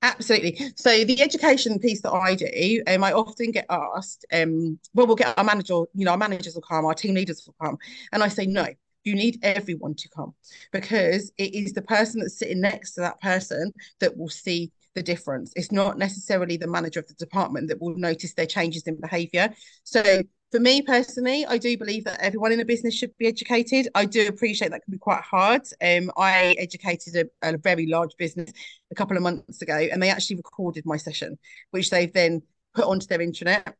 Absolutely. 0.00 0.72
So 0.76 1.04
the 1.04 1.20
education 1.20 1.78
piece 1.80 2.02
that 2.02 2.12
I 2.12 2.36
do, 2.36 2.82
um, 2.86 3.02
I 3.02 3.12
often 3.12 3.50
get 3.50 3.66
asked, 3.68 4.24
um, 4.32 4.78
well, 4.94 5.06
we'll 5.06 5.16
get 5.16 5.36
our 5.36 5.44
manager, 5.44 5.82
you 5.94 6.04
know, 6.04 6.12
our 6.12 6.18
managers 6.18 6.54
will 6.54 6.62
come, 6.62 6.84
our 6.84 6.94
team 6.94 7.14
leaders 7.14 7.44
will 7.44 7.56
come, 7.60 7.78
and 8.12 8.22
I 8.22 8.28
say 8.28 8.46
no. 8.46 8.66
You 9.04 9.16
need 9.16 9.40
everyone 9.42 9.96
to 9.96 10.08
come 10.10 10.34
because 10.70 11.32
it 11.36 11.54
is 11.54 11.72
the 11.72 11.82
person 11.82 12.20
that's 12.20 12.38
sitting 12.38 12.60
next 12.60 12.92
to 12.92 13.00
that 13.00 13.20
person 13.20 13.72
that 13.98 14.16
will 14.16 14.28
see 14.28 14.70
the 14.94 15.02
difference. 15.02 15.52
It's 15.56 15.72
not 15.72 15.98
necessarily 15.98 16.56
the 16.56 16.66
manager 16.66 17.00
of 17.00 17.08
the 17.08 17.14
department 17.14 17.68
that 17.68 17.80
will 17.80 17.96
notice 17.96 18.34
their 18.34 18.46
changes 18.46 18.84
in 18.84 19.00
behaviour. 19.00 19.52
So 19.84 20.22
for 20.50 20.60
me 20.60 20.82
personally, 20.82 21.46
I 21.46 21.56
do 21.56 21.76
believe 21.78 22.04
that 22.04 22.20
everyone 22.20 22.52
in 22.52 22.60
a 22.60 22.64
business 22.64 22.94
should 22.94 23.16
be 23.16 23.26
educated. 23.26 23.88
I 23.94 24.04
do 24.04 24.28
appreciate 24.28 24.70
that 24.70 24.84
can 24.84 24.92
be 24.92 24.98
quite 24.98 25.22
hard. 25.22 25.62
Um, 25.82 26.10
I 26.16 26.54
educated 26.58 27.16
a, 27.42 27.54
a, 27.54 27.56
very 27.56 27.86
large 27.86 28.14
business 28.18 28.52
a 28.90 28.94
couple 28.94 29.16
of 29.16 29.22
months 29.22 29.62
ago, 29.62 29.74
and 29.74 30.02
they 30.02 30.10
actually 30.10 30.36
recorded 30.36 30.84
my 30.84 30.98
session, 30.98 31.38
which 31.70 31.88
they've 31.88 32.12
then 32.12 32.42
put 32.74 32.84
onto 32.84 33.06
their 33.06 33.18
intranet 33.18 33.72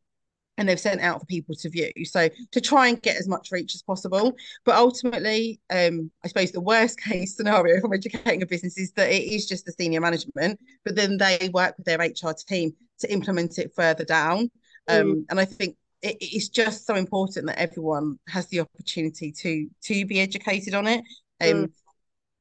and 0.62 0.68
they've 0.68 0.78
sent 0.78 1.00
out 1.00 1.18
for 1.18 1.26
people 1.26 1.56
to 1.56 1.68
view. 1.68 1.90
So 2.04 2.28
to 2.52 2.60
try 2.60 2.86
and 2.86 3.02
get 3.02 3.16
as 3.16 3.26
much 3.26 3.50
reach 3.50 3.74
as 3.74 3.82
possible. 3.82 4.36
But 4.64 4.76
ultimately, 4.76 5.58
um, 5.70 6.08
I 6.24 6.28
suppose 6.28 6.52
the 6.52 6.60
worst 6.60 7.00
case 7.08 7.36
scenario 7.36 7.80
from 7.80 7.92
educating 7.92 8.42
a 8.42 8.46
business 8.46 8.78
is 8.78 8.92
that 8.92 9.10
it 9.10 9.24
is 9.24 9.46
just 9.46 9.66
the 9.66 9.72
senior 9.72 10.00
management, 10.00 10.60
but 10.84 10.94
then 10.94 11.16
they 11.18 11.50
work 11.52 11.76
with 11.76 11.84
their 11.84 11.98
HR 11.98 12.32
team 12.32 12.72
to 13.00 13.12
implement 13.12 13.58
it 13.58 13.72
further 13.74 14.04
down. 14.04 14.52
Um, 14.86 15.02
mm. 15.02 15.24
And 15.30 15.40
I 15.40 15.46
think 15.46 15.76
it, 16.00 16.18
it's 16.20 16.48
just 16.48 16.86
so 16.86 16.94
important 16.94 17.46
that 17.46 17.58
everyone 17.58 18.20
has 18.28 18.46
the 18.46 18.60
opportunity 18.60 19.32
to 19.32 19.68
to 19.82 20.06
be 20.06 20.20
educated 20.20 20.74
on 20.74 20.86
it. 20.86 21.02
Um, 21.40 21.48
mm 21.48 21.72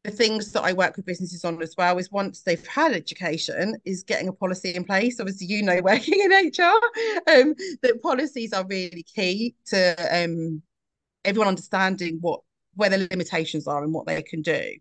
the 0.03 0.11
things 0.11 0.51
that 0.51 0.63
I 0.63 0.73
work 0.73 0.97
with 0.97 1.05
businesses 1.05 1.45
on 1.45 1.61
as 1.61 1.75
well 1.77 1.97
is 1.97 2.11
once 2.11 2.41
they've 2.41 2.65
had 2.65 2.93
education, 2.93 3.75
is 3.85 4.03
getting 4.03 4.27
a 4.27 4.33
policy 4.33 4.73
in 4.73 4.83
place. 4.83 5.19
Obviously, 5.19 5.47
you 5.47 5.61
know, 5.61 5.79
working 5.83 6.19
in 6.19 6.31
HR, 6.31 6.81
um, 7.31 7.55
that 7.81 8.01
policies 8.01 8.53
are 8.53 8.65
really 8.65 9.03
key 9.03 9.55
to 9.67 10.23
um, 10.23 10.61
everyone 11.23 11.49
understanding 11.49 12.17
what 12.21 12.41
where 12.75 12.89
their 12.89 13.07
limitations 13.11 13.67
are 13.67 13.83
and 13.83 13.93
what 13.93 14.07
they 14.07 14.21
can 14.21 14.41
do. 14.41 14.73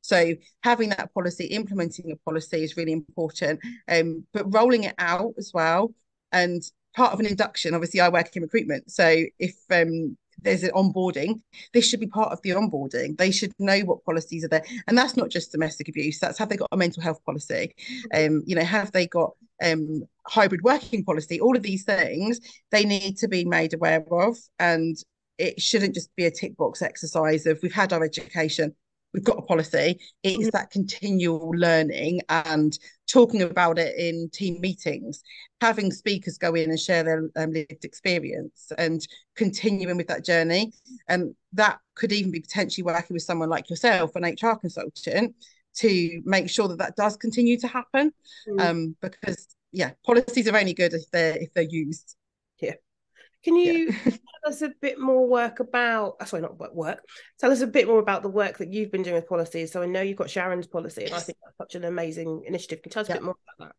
So 0.00 0.34
having 0.62 0.90
that 0.90 1.12
policy, 1.14 1.46
implementing 1.46 2.10
a 2.10 2.16
policy 2.28 2.64
is 2.64 2.76
really 2.76 2.92
important. 2.92 3.60
Um, 3.88 4.26
but 4.32 4.52
rolling 4.52 4.84
it 4.84 4.94
out 4.98 5.34
as 5.38 5.52
well, 5.54 5.94
and 6.32 6.62
part 6.96 7.12
of 7.12 7.20
an 7.20 7.26
induction. 7.26 7.74
Obviously, 7.74 8.00
I 8.00 8.08
work 8.08 8.34
in 8.34 8.42
recruitment, 8.42 8.90
so 8.90 9.24
if 9.38 9.54
um, 9.70 10.16
there's 10.42 10.62
an 10.62 10.70
onboarding 10.70 11.40
this 11.72 11.86
should 11.86 12.00
be 12.00 12.06
part 12.06 12.32
of 12.32 12.40
the 12.42 12.50
onboarding. 12.50 13.16
They 13.16 13.30
should 13.30 13.52
know 13.58 13.80
what 13.80 14.04
policies 14.04 14.44
are 14.44 14.48
there. 14.48 14.64
And 14.86 14.96
that's 14.96 15.16
not 15.16 15.30
just 15.30 15.52
domestic 15.52 15.88
abuse 15.88 16.18
that's 16.18 16.38
have 16.38 16.48
they 16.48 16.56
got 16.56 16.68
a 16.72 16.76
mental 16.76 17.02
health 17.02 17.24
policy? 17.24 17.74
Um 18.12 18.42
you 18.46 18.54
know 18.54 18.64
have 18.64 18.92
they 18.92 19.06
got 19.06 19.32
um 19.62 20.02
hybrid 20.26 20.62
working 20.62 21.04
policy? 21.04 21.40
All 21.40 21.56
of 21.56 21.62
these 21.62 21.84
things 21.84 22.40
they 22.70 22.84
need 22.84 23.16
to 23.18 23.28
be 23.28 23.44
made 23.44 23.74
aware 23.74 24.04
of 24.10 24.36
and 24.58 24.96
it 25.38 25.60
shouldn't 25.60 25.94
just 25.94 26.14
be 26.16 26.26
a 26.26 26.30
tick 26.30 26.56
box 26.56 26.80
exercise 26.80 27.46
of 27.46 27.58
we've 27.62 27.72
had 27.72 27.92
our 27.92 28.04
education 28.04 28.74
we've 29.14 29.24
got 29.24 29.38
a 29.38 29.42
policy. 29.42 29.98
It 30.22 30.40
is 30.40 30.48
mm. 30.48 30.52
that 30.52 30.70
continual 30.70 31.50
learning 31.50 32.20
and 32.28 32.76
talking 33.06 33.42
about 33.42 33.78
it 33.78 33.96
in 33.96 34.28
team 34.30 34.60
meetings, 34.60 35.22
having 35.60 35.92
speakers 35.92 36.36
go 36.36 36.54
in 36.54 36.68
and 36.68 36.78
share 36.78 37.04
their 37.04 37.30
um, 37.36 37.52
lived 37.52 37.84
experience 37.84 38.72
and 38.76 39.06
continuing 39.36 39.96
with 39.96 40.08
that 40.08 40.24
journey. 40.24 40.72
And 41.08 41.34
that 41.52 41.78
could 41.94 42.12
even 42.12 42.32
be 42.32 42.40
potentially 42.40 42.82
working 42.82 43.14
with 43.14 43.22
someone 43.22 43.48
like 43.48 43.70
yourself, 43.70 44.16
an 44.16 44.24
HR 44.24 44.56
consultant, 44.56 45.34
to 45.76 46.22
make 46.24 46.50
sure 46.50 46.68
that 46.68 46.78
that 46.78 46.96
does 46.96 47.16
continue 47.16 47.58
to 47.60 47.68
happen. 47.68 48.12
Mm. 48.48 48.60
Um, 48.60 48.96
because 49.00 49.46
yeah, 49.72 49.92
policies 50.04 50.48
are 50.48 50.56
only 50.56 50.74
good 50.74 50.92
if 50.92 51.10
they're 51.12 51.36
if 51.36 51.54
they're 51.54 51.64
used. 51.64 52.16
Can 53.44 53.56
you 53.56 53.90
yeah. 53.90 54.10
tell 54.10 54.52
us 54.52 54.62
a 54.62 54.70
bit 54.80 54.98
more 54.98 55.26
work 55.26 55.60
about 55.60 56.16
uh, 56.20 56.24
sorry, 56.24 56.42
not 56.42 56.74
work. 56.74 57.00
Tell 57.38 57.52
us 57.52 57.60
a 57.60 57.66
bit 57.66 57.86
more 57.86 57.98
about 57.98 58.22
the 58.22 58.28
work 58.28 58.58
that 58.58 58.72
you've 58.72 58.90
been 58.90 59.02
doing 59.02 59.16
with 59.16 59.28
policies. 59.28 59.70
So 59.70 59.82
I 59.82 59.86
know 59.86 60.00
you've 60.00 60.16
got 60.16 60.30
Sharon's 60.30 60.66
policy, 60.66 61.04
and 61.04 61.14
I 61.14 61.20
think 61.20 61.38
that's 61.44 61.56
such 61.58 61.74
an 61.74 61.84
amazing 61.84 62.44
initiative. 62.46 62.82
Can 62.82 62.90
you 62.90 62.92
tell 62.94 63.02
us 63.02 63.08
yeah. 63.08 63.16
a 63.16 63.18
bit 63.18 63.24
more 63.24 63.36
about 63.58 63.68
that? 63.68 63.76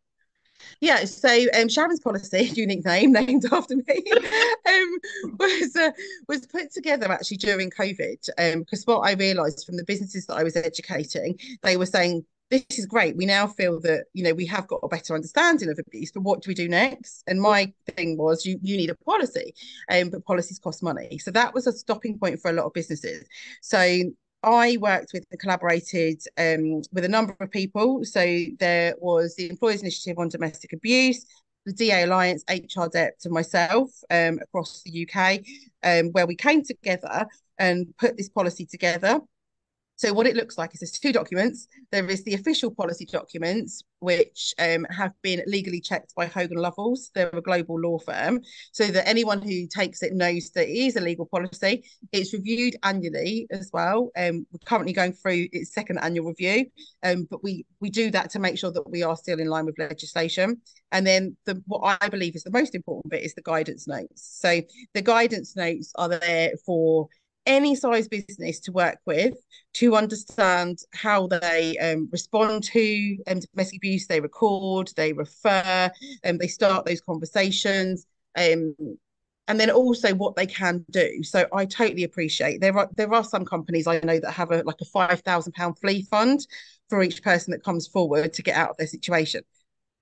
Yeah, 0.80 1.04
so 1.04 1.28
um, 1.28 1.68
Sharon's 1.68 2.00
policy, 2.00 2.44
unique 2.54 2.84
name 2.84 3.12
named 3.12 3.44
after 3.52 3.76
me, 3.76 3.84
um, 4.68 4.98
was 5.38 5.76
uh, 5.76 5.90
was 6.28 6.46
put 6.46 6.72
together 6.72 7.10
actually 7.10 7.38
during 7.38 7.70
COVID. 7.70 8.28
Um, 8.38 8.60
because 8.60 8.84
what 8.86 9.00
I 9.00 9.12
realised 9.12 9.66
from 9.66 9.76
the 9.76 9.84
businesses 9.84 10.26
that 10.26 10.34
I 10.34 10.42
was 10.42 10.56
educating, 10.56 11.38
they 11.62 11.76
were 11.76 11.86
saying 11.86 12.24
this 12.50 12.64
is 12.70 12.86
great. 12.86 13.16
We 13.16 13.26
now 13.26 13.46
feel 13.46 13.80
that, 13.80 14.04
you 14.12 14.22
know, 14.22 14.32
we 14.32 14.46
have 14.46 14.68
got 14.68 14.80
a 14.82 14.88
better 14.88 15.14
understanding 15.14 15.68
of 15.68 15.78
abuse, 15.78 16.12
but 16.12 16.22
what 16.22 16.42
do 16.42 16.48
we 16.48 16.54
do 16.54 16.68
next? 16.68 17.24
And 17.26 17.40
my 17.40 17.72
thing 17.96 18.16
was 18.16 18.46
you 18.46 18.58
you 18.62 18.76
need 18.76 18.90
a 18.90 18.94
policy, 18.96 19.52
um, 19.90 20.10
but 20.10 20.24
policies 20.24 20.58
cost 20.58 20.82
money. 20.82 21.18
So 21.18 21.30
that 21.32 21.54
was 21.54 21.66
a 21.66 21.72
stopping 21.72 22.18
point 22.18 22.40
for 22.40 22.50
a 22.50 22.54
lot 22.54 22.66
of 22.66 22.72
businesses. 22.72 23.26
So 23.62 24.02
I 24.42 24.76
worked 24.80 25.10
with 25.12 25.24
and 25.30 25.40
collaborated 25.40 26.22
um, 26.38 26.82
with 26.92 27.04
a 27.04 27.08
number 27.08 27.36
of 27.40 27.50
people. 27.50 28.04
So 28.04 28.44
there 28.60 28.94
was 29.00 29.34
the 29.34 29.50
Employers 29.50 29.82
Initiative 29.82 30.18
on 30.18 30.28
Domestic 30.28 30.72
Abuse, 30.72 31.26
the 31.64 31.72
DA 31.72 32.04
Alliance, 32.04 32.44
HR 32.48 32.86
Dept, 32.86 33.24
and 33.24 33.34
myself 33.34 33.90
um, 34.08 34.38
across 34.40 34.82
the 34.84 35.08
UK, 35.08 35.40
um, 35.82 36.12
where 36.12 36.26
we 36.26 36.36
came 36.36 36.62
together 36.62 37.26
and 37.58 37.92
put 37.98 38.16
this 38.16 38.28
policy 38.28 38.66
together. 38.66 39.20
So 39.96 40.12
what 40.12 40.26
it 40.26 40.36
looks 40.36 40.58
like 40.58 40.74
is 40.74 40.80
there's 40.80 40.92
two 40.92 41.12
documents. 41.12 41.68
There 41.90 42.08
is 42.08 42.22
the 42.24 42.34
official 42.34 42.70
policy 42.70 43.06
documents, 43.06 43.82
which 44.00 44.54
um, 44.58 44.86
have 44.90 45.12
been 45.22 45.42
legally 45.46 45.80
checked 45.80 46.14
by 46.14 46.26
Hogan 46.26 46.58
Lovells. 46.58 47.10
They're 47.14 47.30
a 47.32 47.40
global 47.40 47.80
law 47.80 47.98
firm, 47.98 48.40
so 48.72 48.86
that 48.88 49.08
anyone 49.08 49.40
who 49.40 49.66
takes 49.66 50.02
it 50.02 50.12
knows 50.12 50.50
that 50.50 50.68
it 50.68 50.76
is 50.76 50.96
a 50.96 51.00
legal 51.00 51.26
policy. 51.26 51.84
It's 52.12 52.34
reviewed 52.34 52.76
annually 52.82 53.46
as 53.50 53.70
well. 53.72 54.10
Um, 54.16 54.46
we're 54.52 54.58
currently 54.66 54.92
going 54.92 55.14
through 55.14 55.48
its 55.52 55.72
second 55.72 55.98
annual 55.98 56.26
review, 56.26 56.66
um, 57.02 57.26
but 57.30 57.42
we 57.42 57.64
we 57.80 57.88
do 57.88 58.10
that 58.10 58.30
to 58.30 58.38
make 58.38 58.58
sure 58.58 58.72
that 58.72 58.90
we 58.90 59.02
are 59.02 59.16
still 59.16 59.40
in 59.40 59.48
line 59.48 59.64
with 59.64 59.78
legislation. 59.78 60.60
And 60.92 61.06
then 61.06 61.36
the 61.46 61.62
what 61.66 61.98
I 62.02 62.08
believe 62.10 62.36
is 62.36 62.44
the 62.44 62.50
most 62.50 62.74
important 62.74 63.10
bit 63.10 63.24
is 63.24 63.34
the 63.34 63.42
guidance 63.42 63.88
notes. 63.88 64.38
So 64.40 64.60
the 64.92 65.02
guidance 65.02 65.56
notes 65.56 65.92
are 65.96 66.08
there 66.08 66.52
for 66.66 67.08
any 67.46 67.74
size 67.74 68.08
business 68.08 68.60
to 68.60 68.72
work 68.72 68.98
with 69.06 69.34
to 69.74 69.96
understand 69.96 70.78
how 70.94 71.26
they 71.26 71.76
um, 71.78 72.08
respond 72.10 72.64
to 72.64 73.16
um, 73.26 73.40
domestic 73.40 73.78
abuse, 73.78 74.06
they 74.06 74.20
record, 74.20 74.90
they 74.96 75.12
refer, 75.12 75.90
and 76.24 76.34
um, 76.34 76.38
they 76.38 76.48
start 76.48 76.84
those 76.84 77.00
conversations. 77.00 78.06
Um, 78.36 78.74
and 79.48 79.60
then 79.60 79.70
also 79.70 80.12
what 80.14 80.34
they 80.34 80.46
can 80.46 80.84
do. 80.90 81.22
So 81.22 81.46
I 81.52 81.66
totally 81.66 82.02
appreciate 82.04 82.60
there 82.60 82.76
are 82.76 82.88
there 82.96 83.12
are 83.14 83.24
some 83.24 83.44
companies 83.44 83.86
I 83.86 84.00
know 84.00 84.18
that 84.18 84.32
have 84.32 84.50
a 84.50 84.62
like 84.64 84.80
a 84.80 84.84
five 84.84 85.20
thousand 85.20 85.52
pound 85.52 85.78
flee 85.78 86.02
fund 86.02 86.46
for 86.88 87.02
each 87.02 87.22
person 87.22 87.52
that 87.52 87.62
comes 87.62 87.86
forward 87.86 88.32
to 88.32 88.42
get 88.42 88.56
out 88.56 88.70
of 88.70 88.76
their 88.76 88.86
situation. 88.88 89.42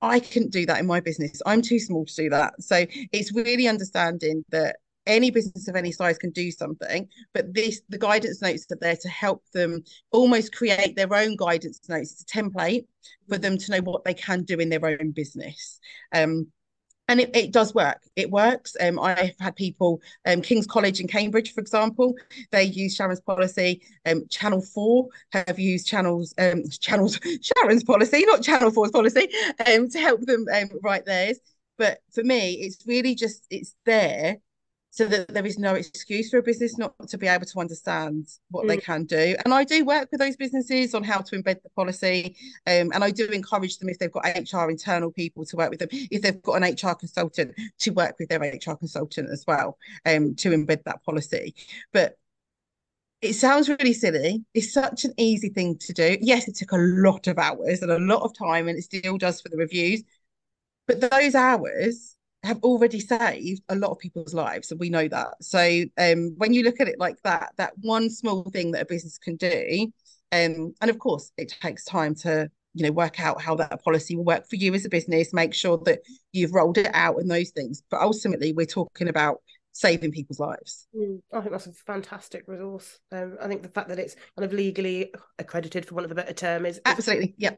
I 0.00 0.20
couldn't 0.20 0.52
do 0.52 0.66
that 0.66 0.80
in 0.80 0.86
my 0.86 1.00
business. 1.00 1.40
I'm 1.46 1.62
too 1.62 1.78
small 1.78 2.04
to 2.04 2.14
do 2.14 2.30
that. 2.30 2.62
So 2.62 2.86
it's 3.12 3.34
really 3.34 3.68
understanding 3.68 4.44
that 4.50 4.76
any 5.06 5.30
business 5.30 5.68
of 5.68 5.76
any 5.76 5.92
size 5.92 6.18
can 6.18 6.30
do 6.30 6.50
something 6.50 7.08
but 7.32 7.52
this 7.52 7.82
the 7.88 7.98
guidance 7.98 8.40
notes 8.42 8.66
are 8.70 8.78
there 8.80 8.96
to 8.96 9.08
help 9.08 9.42
them 9.52 9.82
almost 10.10 10.54
create 10.54 10.96
their 10.96 11.12
own 11.14 11.36
guidance 11.36 11.80
notes. 11.88 12.12
It's 12.12 12.22
a 12.22 12.42
template 12.42 12.86
for 13.28 13.38
them 13.38 13.58
to 13.58 13.72
know 13.72 13.80
what 13.80 14.04
they 14.04 14.14
can 14.14 14.42
do 14.42 14.58
in 14.58 14.68
their 14.68 14.84
own 14.84 15.10
business. 15.10 15.80
Um, 16.12 16.48
and 17.06 17.20
it, 17.20 17.36
it 17.36 17.52
does 17.52 17.74
work. 17.74 18.00
It 18.16 18.30
works. 18.30 18.76
Um, 18.80 18.98
i've 18.98 19.38
had 19.38 19.56
people 19.56 20.00
um, 20.26 20.40
king's 20.40 20.66
college 20.66 21.00
in 21.00 21.06
cambridge 21.06 21.52
for 21.52 21.60
example 21.60 22.14
they 22.50 22.64
use 22.64 22.94
sharon's 22.94 23.20
policy. 23.20 23.82
Um, 24.06 24.26
channel 24.30 24.62
4 24.62 25.08
have 25.32 25.58
used 25.58 25.86
channels 25.86 26.34
um, 26.38 26.62
channels 26.80 27.20
sharon's 27.42 27.84
policy 27.84 28.24
not 28.26 28.42
channel 28.42 28.70
4's 28.70 28.90
policy 28.90 29.28
um, 29.66 29.88
to 29.90 29.98
help 29.98 30.20
them 30.22 30.46
um, 30.54 30.70
write 30.82 31.04
theirs. 31.04 31.38
But 31.76 31.98
for 32.12 32.22
me, 32.22 32.52
it's 32.52 32.86
really 32.86 33.16
just 33.16 33.46
it's 33.50 33.74
there 33.84 34.38
so 34.94 35.06
that 35.06 35.26
there 35.26 35.44
is 35.44 35.58
no 35.58 35.74
excuse 35.74 36.30
for 36.30 36.38
a 36.38 36.42
business 36.42 36.78
not 36.78 36.94
to 37.08 37.18
be 37.18 37.26
able 37.26 37.44
to 37.44 37.58
understand 37.58 38.28
what 38.52 38.64
mm. 38.64 38.68
they 38.68 38.76
can 38.76 39.02
do. 39.02 39.34
And 39.44 39.52
I 39.52 39.64
do 39.64 39.84
work 39.84 40.08
with 40.12 40.20
those 40.20 40.36
businesses 40.36 40.94
on 40.94 41.02
how 41.02 41.18
to 41.20 41.36
embed 41.36 41.60
the 41.64 41.70
policy. 41.74 42.36
Um, 42.68 42.92
and 42.94 43.02
I 43.02 43.10
do 43.10 43.26
encourage 43.26 43.78
them 43.78 43.88
if 43.88 43.98
they've 43.98 44.12
got 44.12 44.24
HR 44.24 44.70
internal 44.70 45.10
people 45.10 45.44
to 45.46 45.56
work 45.56 45.70
with 45.70 45.80
them, 45.80 45.88
if 45.90 46.22
they've 46.22 46.40
got 46.42 46.62
an 46.62 46.72
HR 46.72 46.94
consultant 46.94 47.56
to 47.80 47.90
work 47.90 48.14
with 48.20 48.28
their 48.28 48.38
HR 48.38 48.76
consultant 48.76 49.30
as 49.32 49.42
well 49.48 49.78
um, 50.06 50.36
to 50.36 50.50
embed 50.50 50.84
that 50.84 51.02
policy. 51.02 51.56
But 51.92 52.16
it 53.20 53.32
sounds 53.32 53.68
really 53.68 53.94
silly. 53.94 54.44
It's 54.54 54.72
such 54.72 55.04
an 55.04 55.14
easy 55.16 55.48
thing 55.48 55.76
to 55.78 55.92
do. 55.92 56.18
Yes, 56.20 56.46
it 56.46 56.54
took 56.54 56.70
a 56.70 56.76
lot 56.78 57.26
of 57.26 57.36
hours 57.40 57.82
and 57.82 57.90
a 57.90 57.98
lot 57.98 58.22
of 58.22 58.38
time, 58.38 58.68
and 58.68 58.78
it 58.78 58.82
still 58.82 59.18
does 59.18 59.40
for 59.40 59.48
the 59.48 59.56
reviews. 59.56 60.04
But 60.86 61.00
those 61.10 61.34
hours 61.34 62.13
have 62.44 62.58
already 62.62 63.00
saved 63.00 63.62
a 63.68 63.76
lot 63.76 63.90
of 63.90 63.98
people's 63.98 64.34
lives 64.34 64.70
and 64.70 64.78
we 64.78 64.90
know 64.90 65.08
that. 65.08 65.42
So 65.42 65.84
um, 65.98 66.34
when 66.36 66.52
you 66.52 66.62
look 66.62 66.80
at 66.80 66.88
it 66.88 66.98
like 66.98 67.16
that 67.24 67.52
that 67.56 67.72
one 67.80 68.10
small 68.10 68.44
thing 68.50 68.72
that 68.72 68.82
a 68.82 68.86
business 68.86 69.18
can 69.18 69.36
do 69.36 69.90
um, 70.32 70.74
and 70.80 70.90
of 70.90 70.98
course 70.98 71.32
it 71.36 71.54
takes 71.60 71.84
time 71.84 72.14
to 72.16 72.50
you 72.74 72.84
know 72.84 72.92
work 72.92 73.20
out 73.20 73.40
how 73.40 73.54
that 73.54 73.82
policy 73.82 74.16
will 74.16 74.24
work 74.24 74.48
for 74.48 74.56
you 74.56 74.74
as 74.74 74.84
a 74.84 74.88
business 74.88 75.32
make 75.32 75.54
sure 75.54 75.78
that 75.84 76.00
you've 76.32 76.52
rolled 76.52 76.76
it 76.76 76.90
out 76.92 77.16
and 77.18 77.30
those 77.30 77.50
things 77.50 77.82
but 77.90 78.00
ultimately 78.00 78.52
we're 78.52 78.66
talking 78.66 79.08
about 79.08 79.38
saving 79.72 80.12
people's 80.12 80.38
lives. 80.38 80.86
Mm, 80.94 81.20
i 81.32 81.40
think 81.40 81.52
that's 81.52 81.66
a 81.66 81.72
fantastic 81.72 82.44
resource. 82.46 82.98
Um, 83.12 83.36
i 83.40 83.48
think 83.48 83.62
the 83.62 83.68
fact 83.68 83.88
that 83.88 83.98
it's 83.98 84.16
kind 84.36 84.44
of 84.44 84.52
legally 84.52 85.12
accredited 85.38 85.86
for 85.86 85.94
want 85.94 86.04
of 86.04 86.12
a 86.12 86.16
better 86.16 86.32
term 86.32 86.66
is 86.66 86.80
absolutely 86.84 87.34
yeah 87.38 87.54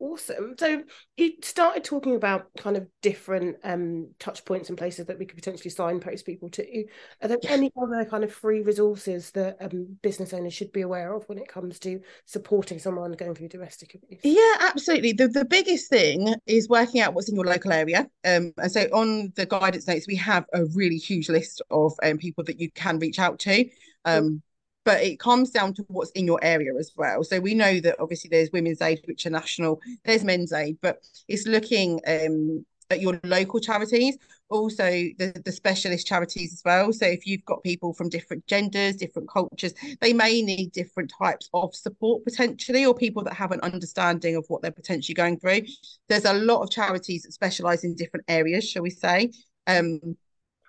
Awesome. 0.00 0.54
So 0.58 0.82
you 1.16 1.32
started 1.42 1.84
talking 1.84 2.16
about 2.16 2.48
kind 2.58 2.76
of 2.76 2.86
different 3.00 3.56
um, 3.62 4.10
touch 4.18 4.44
points 4.44 4.68
and 4.68 4.76
places 4.76 5.06
that 5.06 5.18
we 5.18 5.24
could 5.24 5.36
potentially 5.36 5.70
signpost 5.70 6.26
people 6.26 6.50
to. 6.50 6.84
Are 7.22 7.28
there 7.28 7.38
any 7.48 7.72
other 7.80 8.04
kind 8.04 8.24
of 8.24 8.32
free 8.32 8.60
resources 8.60 9.30
that 9.32 9.56
um, 9.60 9.96
business 10.02 10.34
owners 10.34 10.52
should 10.52 10.72
be 10.72 10.80
aware 10.80 11.14
of 11.14 11.28
when 11.28 11.38
it 11.38 11.48
comes 11.48 11.78
to 11.80 12.00
supporting 12.26 12.78
someone 12.80 13.12
going 13.12 13.34
through 13.34 13.48
domestic 13.48 13.94
abuse? 13.94 14.20
Yeah, 14.24 14.68
absolutely. 14.68 15.12
The 15.12 15.28
the 15.28 15.44
biggest 15.44 15.88
thing 15.88 16.34
is 16.46 16.68
working 16.68 17.00
out 17.00 17.14
what's 17.14 17.28
in 17.28 17.36
your 17.36 17.44
local 17.44 17.72
area. 17.72 18.08
Um, 18.24 18.52
and 18.58 18.72
so 18.72 18.82
on 18.92 19.32
the 19.36 19.46
guidance 19.46 19.86
notes, 19.86 20.06
we 20.08 20.16
have 20.16 20.44
a 20.52 20.64
really 20.66 20.96
huge 20.96 21.28
list 21.28 21.62
of 21.70 21.92
um, 22.02 22.18
people 22.18 22.42
that 22.44 22.60
you 22.60 22.70
can 22.72 22.98
reach 22.98 23.20
out 23.20 23.38
to. 23.40 23.64
Um, 24.04 24.42
but 24.84 25.02
it 25.02 25.18
comes 25.18 25.50
down 25.50 25.74
to 25.74 25.84
what's 25.88 26.10
in 26.12 26.26
your 26.26 26.38
area 26.42 26.72
as 26.78 26.92
well. 26.96 27.24
So 27.24 27.40
we 27.40 27.54
know 27.54 27.80
that 27.80 27.96
obviously 27.98 28.28
there's 28.28 28.50
women's 28.52 28.82
aid, 28.82 29.00
which 29.06 29.26
are 29.26 29.30
national, 29.30 29.80
there's 30.04 30.24
men's 30.24 30.52
aid, 30.52 30.78
but 30.80 31.02
it's 31.28 31.46
looking 31.46 32.00
um, 32.06 32.64
at 32.90 33.00
your 33.00 33.18
local 33.24 33.60
charities, 33.60 34.18
also 34.50 34.84
the, 35.18 35.40
the 35.44 35.52
specialist 35.52 36.06
charities 36.06 36.52
as 36.52 36.62
well. 36.64 36.92
So 36.92 37.06
if 37.06 37.26
you've 37.26 37.44
got 37.44 37.62
people 37.62 37.94
from 37.94 38.08
different 38.10 38.46
genders, 38.46 38.96
different 38.96 39.28
cultures, 39.28 39.72
they 40.00 40.12
may 40.12 40.42
need 40.42 40.72
different 40.72 41.12
types 41.18 41.48
of 41.54 41.74
support 41.74 42.24
potentially, 42.24 42.84
or 42.84 42.94
people 42.94 43.24
that 43.24 43.34
have 43.34 43.52
an 43.52 43.60
understanding 43.60 44.36
of 44.36 44.44
what 44.48 44.62
they're 44.62 44.70
potentially 44.70 45.14
going 45.14 45.38
through. 45.38 45.62
There's 46.08 46.26
a 46.26 46.34
lot 46.34 46.62
of 46.62 46.70
charities 46.70 47.22
that 47.22 47.32
specialize 47.32 47.84
in 47.84 47.94
different 47.94 48.26
areas, 48.28 48.68
shall 48.68 48.82
we 48.82 48.90
say. 48.90 49.32
Um, 49.66 50.16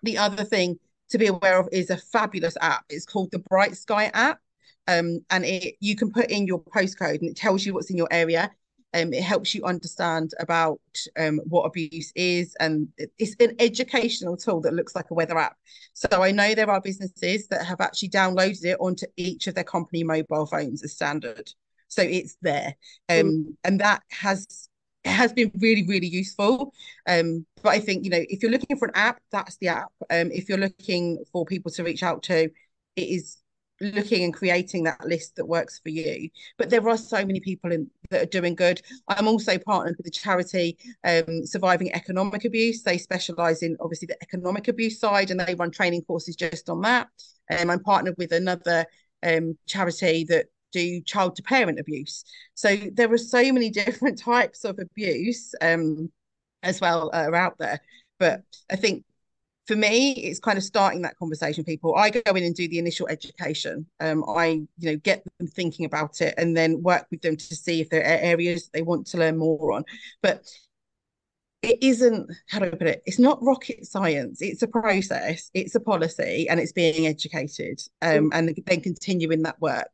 the 0.03 0.17
other 0.17 0.43
thing 0.43 0.79
to 1.09 1.17
be 1.17 1.27
aware 1.27 1.59
of 1.59 1.69
is 1.71 1.89
a 1.89 1.97
fabulous 1.97 2.57
app. 2.62 2.85
It's 2.89 3.05
called 3.05 3.31
the 3.31 3.39
Bright 3.39 3.77
Sky 3.77 4.12
app. 4.13 4.39
Um, 4.88 5.21
and 5.31 5.45
it 5.45 5.75
you 5.79 5.95
can 5.95 6.12
put 6.12 6.29
in 6.29 6.45
your 6.45 6.62
postcode 6.62 7.19
and 7.19 7.29
it 7.29 7.35
tells 7.35 7.65
you 7.65 7.74
what's 7.74 7.89
in 7.89 7.97
your 7.97 8.07
area. 8.12 8.51
Um, 8.93 9.13
it 9.13 9.24
helps 9.24 9.53
you 9.53 9.65
understand 9.65 10.31
about 10.39 10.79
um, 11.19 11.41
what 11.43 11.63
abuse 11.63 12.13
is, 12.15 12.55
and 12.62 12.88
it's 13.17 13.35
an 13.41 13.55
educational 13.59 14.38
tool 14.38 14.62
that 14.62 14.74
looks 14.74 14.95
like 14.95 15.12
a 15.12 15.13
weather 15.13 15.38
app. 15.38 15.57
So 15.93 16.24
I 16.24 16.31
know 16.31 16.55
there 16.55 16.69
are 16.69 16.79
businesses 16.79 17.47
that 17.50 17.65
have 17.65 17.81
actually 17.81 18.09
downloaded 18.09 18.63
it 18.63 18.77
onto 18.79 19.05
each 19.17 19.47
of 19.47 19.55
their 19.55 19.65
company 19.65 20.05
mobile 20.05 20.45
phones 20.45 20.81
as 20.81 20.93
standard. 20.93 21.51
So 21.89 22.03
it's 22.03 22.38
there, 22.41 22.75
um, 23.09 23.17
mm. 23.17 23.43
and 23.65 23.82
that 23.82 24.01
has 24.12 24.69
has 25.06 25.34
been 25.34 25.52
really 25.60 25.86
really 25.88 26.08
useful. 26.08 26.74
Um 27.08 27.46
but 27.63 27.70
i 27.70 27.80
think 27.80 28.04
you 28.04 28.10
know 28.10 28.24
if 28.30 28.41
you're 28.41 28.52
looking 28.52 28.78
for 28.78 28.88
an 28.88 28.96
app 28.96 29.20
that's 29.32 29.58
the 29.58 29.70
app. 29.70 29.91
Um 30.10 30.32
if 30.32 30.50
you're 30.50 30.58
looking 30.58 31.24
for 31.32 31.46
people 31.46 31.72
to 31.72 31.84
reach 31.84 32.04
out 32.04 32.24
to 32.24 32.50
it 32.96 33.02
is 33.02 33.38
looking 33.82 34.24
and 34.24 34.34
creating 34.34 34.84
that 34.84 35.06
list 35.06 35.36
that 35.36 35.46
works 35.46 35.80
for 35.80 35.89
you. 35.89 36.30
But 36.58 36.70
there 36.70 36.88
are 36.88 36.98
so 36.98 37.26
many 37.26 37.39
people 37.39 37.72
in, 37.72 37.89
that 38.10 38.22
are 38.22 38.26
doing 38.26 38.56
good. 38.56 38.82
I'm 39.08 39.28
also 39.28 39.58
partnered 39.58 39.96
with 39.98 40.08
a 40.08 40.12
charity 40.12 40.78
um, 41.04 41.46
surviving 41.46 41.94
economic 41.94 42.46
abuse. 42.46 42.84
They 42.84 42.98
specialize 42.98 43.63
in 43.63 43.76
obviously 43.82 44.06
the 44.08 44.22
economic 44.22 44.68
abuse 44.68 45.00
side 45.00 45.32
and 45.32 45.39
they 45.39 45.56
run 45.56 45.72
training 45.72 46.04
courses 46.04 46.36
just 46.36 46.70
on 46.70 46.82
that. 46.82 47.08
Um, 47.52 47.70
i'm 47.70 47.80
partnered 47.80 48.15
with 48.18 48.32
another 48.32 48.86
um, 49.22 49.58
charity 49.68 50.26
that 50.30 50.48
do 50.75 51.01
child 51.01 51.35
to 51.38 51.43
parent 51.43 51.79
abuse. 51.79 52.23
So 52.53 52.75
there 52.93 53.11
are 53.11 53.17
so 53.17 53.51
many 53.51 53.69
different 53.81 54.19
types 54.19 54.63
of 54.65 54.77
abuse 54.79 55.55
um, 55.61 56.11
as 56.63 56.81
well 56.81 57.09
uh, 57.13 57.27
are 57.29 57.35
out 57.35 57.57
there. 57.57 57.79
But 58.19 58.43
I 58.69 58.75
think 58.75 59.03
for 59.67 59.75
me, 59.75 60.11
it's 60.11 60.39
kind 60.39 60.57
of 60.57 60.63
starting 60.63 61.01
that 61.01 61.17
conversation. 61.17 61.63
People, 61.63 61.95
I 61.95 62.09
go 62.11 62.21
in 62.35 62.43
and 62.43 62.55
do 62.55 62.67
the 62.67 62.77
initial 62.77 63.07
education. 63.07 63.85
Um, 63.99 64.23
I, 64.27 64.47
you 64.77 64.91
know, 64.91 64.97
get 64.97 65.23
them 65.39 65.47
thinking 65.47 65.85
about 65.85 66.21
it, 66.21 66.35
and 66.38 66.55
then 66.55 66.83
work 66.83 67.07
with 67.09 67.21
them 67.21 67.35
to 67.35 67.55
see 67.55 67.81
if 67.81 67.89
there 67.89 68.01
are 68.01 68.19
areas 68.31 68.69
they 68.73 68.83
want 68.83 69.07
to 69.07 69.17
learn 69.17 69.38
more 69.38 69.71
on. 69.71 69.83
But 70.21 70.47
it 71.65 71.80
isn't 71.82 72.32
how 72.49 72.60
do 72.60 72.65
I 72.65 72.69
put 72.69 72.88
it? 72.88 73.04
It's 73.06 73.19
not 73.19 73.41
rocket 73.41 73.86
science. 73.86 74.41
It's 74.41 74.62
a 74.62 74.67
process. 74.67 75.49
It's 75.54 75.75
a 75.75 75.80
policy, 75.80 76.47
and 76.49 76.60
it's 76.60 76.71
being 76.71 77.08
educated, 77.08 77.82
um, 78.01 78.30
mm. 78.30 78.30
and 78.34 78.56
then 78.65 78.82
continuing 78.82 79.43
that 79.43 79.60
work. 79.62 79.88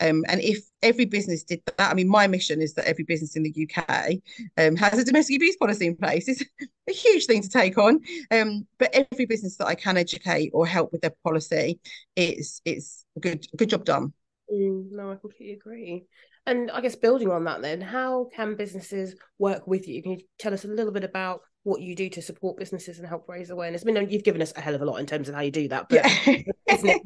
Um, 0.00 0.24
and 0.28 0.40
if 0.40 0.58
every 0.82 1.06
business 1.06 1.42
did 1.42 1.60
that, 1.66 1.90
I 1.90 1.94
mean, 1.94 2.08
my 2.08 2.26
mission 2.26 2.62
is 2.62 2.74
that 2.74 2.86
every 2.86 3.04
business 3.04 3.36
in 3.36 3.42
the 3.42 3.68
UK 3.68 4.16
um, 4.58 4.76
has 4.76 4.98
a 4.98 5.04
domestic 5.04 5.36
abuse 5.36 5.56
policy 5.56 5.86
in 5.86 5.96
place. 5.96 6.28
It's 6.28 6.44
a 6.88 6.92
huge 6.92 7.26
thing 7.26 7.42
to 7.42 7.48
take 7.48 7.78
on. 7.78 8.00
Um, 8.30 8.66
but 8.78 8.94
every 8.94 9.26
business 9.26 9.56
that 9.56 9.66
I 9.66 9.74
can 9.74 9.96
educate 9.96 10.50
or 10.54 10.66
help 10.66 10.92
with 10.92 11.00
their 11.00 11.14
policy, 11.24 11.80
it's 12.14 12.60
it's 12.64 13.04
a 13.16 13.20
good 13.20 13.46
good 13.56 13.70
job 13.70 13.84
done. 13.84 14.12
Mm, 14.52 14.92
no, 14.92 15.10
I 15.10 15.16
completely 15.16 15.54
agree. 15.54 16.06
And 16.46 16.70
I 16.70 16.80
guess 16.80 16.94
building 16.94 17.30
on 17.30 17.44
that, 17.44 17.60
then, 17.60 17.80
how 17.80 18.28
can 18.34 18.54
businesses 18.54 19.16
work 19.38 19.66
with 19.66 19.88
you? 19.88 20.02
Can 20.02 20.12
you 20.12 20.18
tell 20.38 20.54
us 20.54 20.64
a 20.64 20.68
little 20.68 20.92
bit 20.92 21.04
about 21.04 21.40
what 21.64 21.80
you 21.80 21.96
do 21.96 22.08
to 22.10 22.22
support 22.22 22.56
businesses 22.56 22.98
and 22.98 23.08
help 23.08 23.28
raise 23.28 23.50
awareness? 23.50 23.82
I 23.84 23.90
mean, 23.90 24.08
you've 24.08 24.22
given 24.22 24.40
us 24.40 24.52
a 24.54 24.60
hell 24.60 24.76
of 24.76 24.82
a 24.82 24.84
lot 24.84 25.00
in 25.00 25.06
terms 25.06 25.28
of 25.28 25.34
how 25.34 25.40
you 25.40 25.50
do 25.50 25.66
that, 25.68 25.88
but 25.88 26.04
yeah. 26.04 26.42
business 26.68 27.00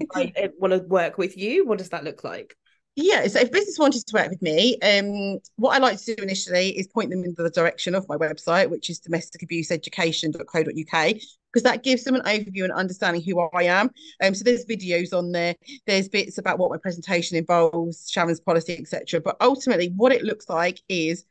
want 0.58 0.72
to 0.74 0.84
work 0.86 1.16
with 1.16 1.38
you, 1.38 1.66
what 1.66 1.78
does 1.78 1.88
that 1.88 2.04
look 2.04 2.22
like? 2.22 2.54
Yeah, 2.96 3.26
so 3.28 3.38
if 3.38 3.52
business 3.52 3.78
wanted 3.78 4.04
to 4.06 4.14
work 4.14 4.30
with 4.30 4.42
me, 4.42 4.76
um, 4.80 5.38
what 5.56 5.74
I 5.74 5.78
like 5.78 5.98
to 5.98 6.14
do 6.14 6.22
initially 6.22 6.76
is 6.76 6.86
point 6.88 7.08
them 7.10 7.24
in 7.24 7.34
the 7.36 7.48
direction 7.48 7.94
of 7.94 8.06
my 8.08 8.16
website, 8.16 8.68
which 8.68 8.90
is 8.90 9.00
domesticabuseeducation.co.uk, 9.00 11.14
because 11.52 11.62
that 11.62 11.84
gives 11.84 12.04
them 12.04 12.16
an 12.16 12.22
overview 12.22 12.64
and 12.64 12.72
understanding 12.72 13.22
who 13.22 13.40
I 13.40 13.62
am. 13.62 13.90
Um, 14.22 14.34
so 14.34 14.44
there's 14.44 14.66
videos 14.66 15.16
on 15.16 15.32
there, 15.32 15.54
there's 15.86 16.08
bits 16.08 16.36
about 16.38 16.58
what 16.58 16.70
my 16.70 16.78
presentation 16.78 17.38
involves, 17.38 18.10
Sharon's 18.10 18.40
policy, 18.40 18.76
etc. 18.78 19.20
But 19.20 19.36
ultimately, 19.40 19.92
what 19.96 20.12
it 20.12 20.24
looks 20.24 20.48
like 20.48 20.80
is 20.88 21.24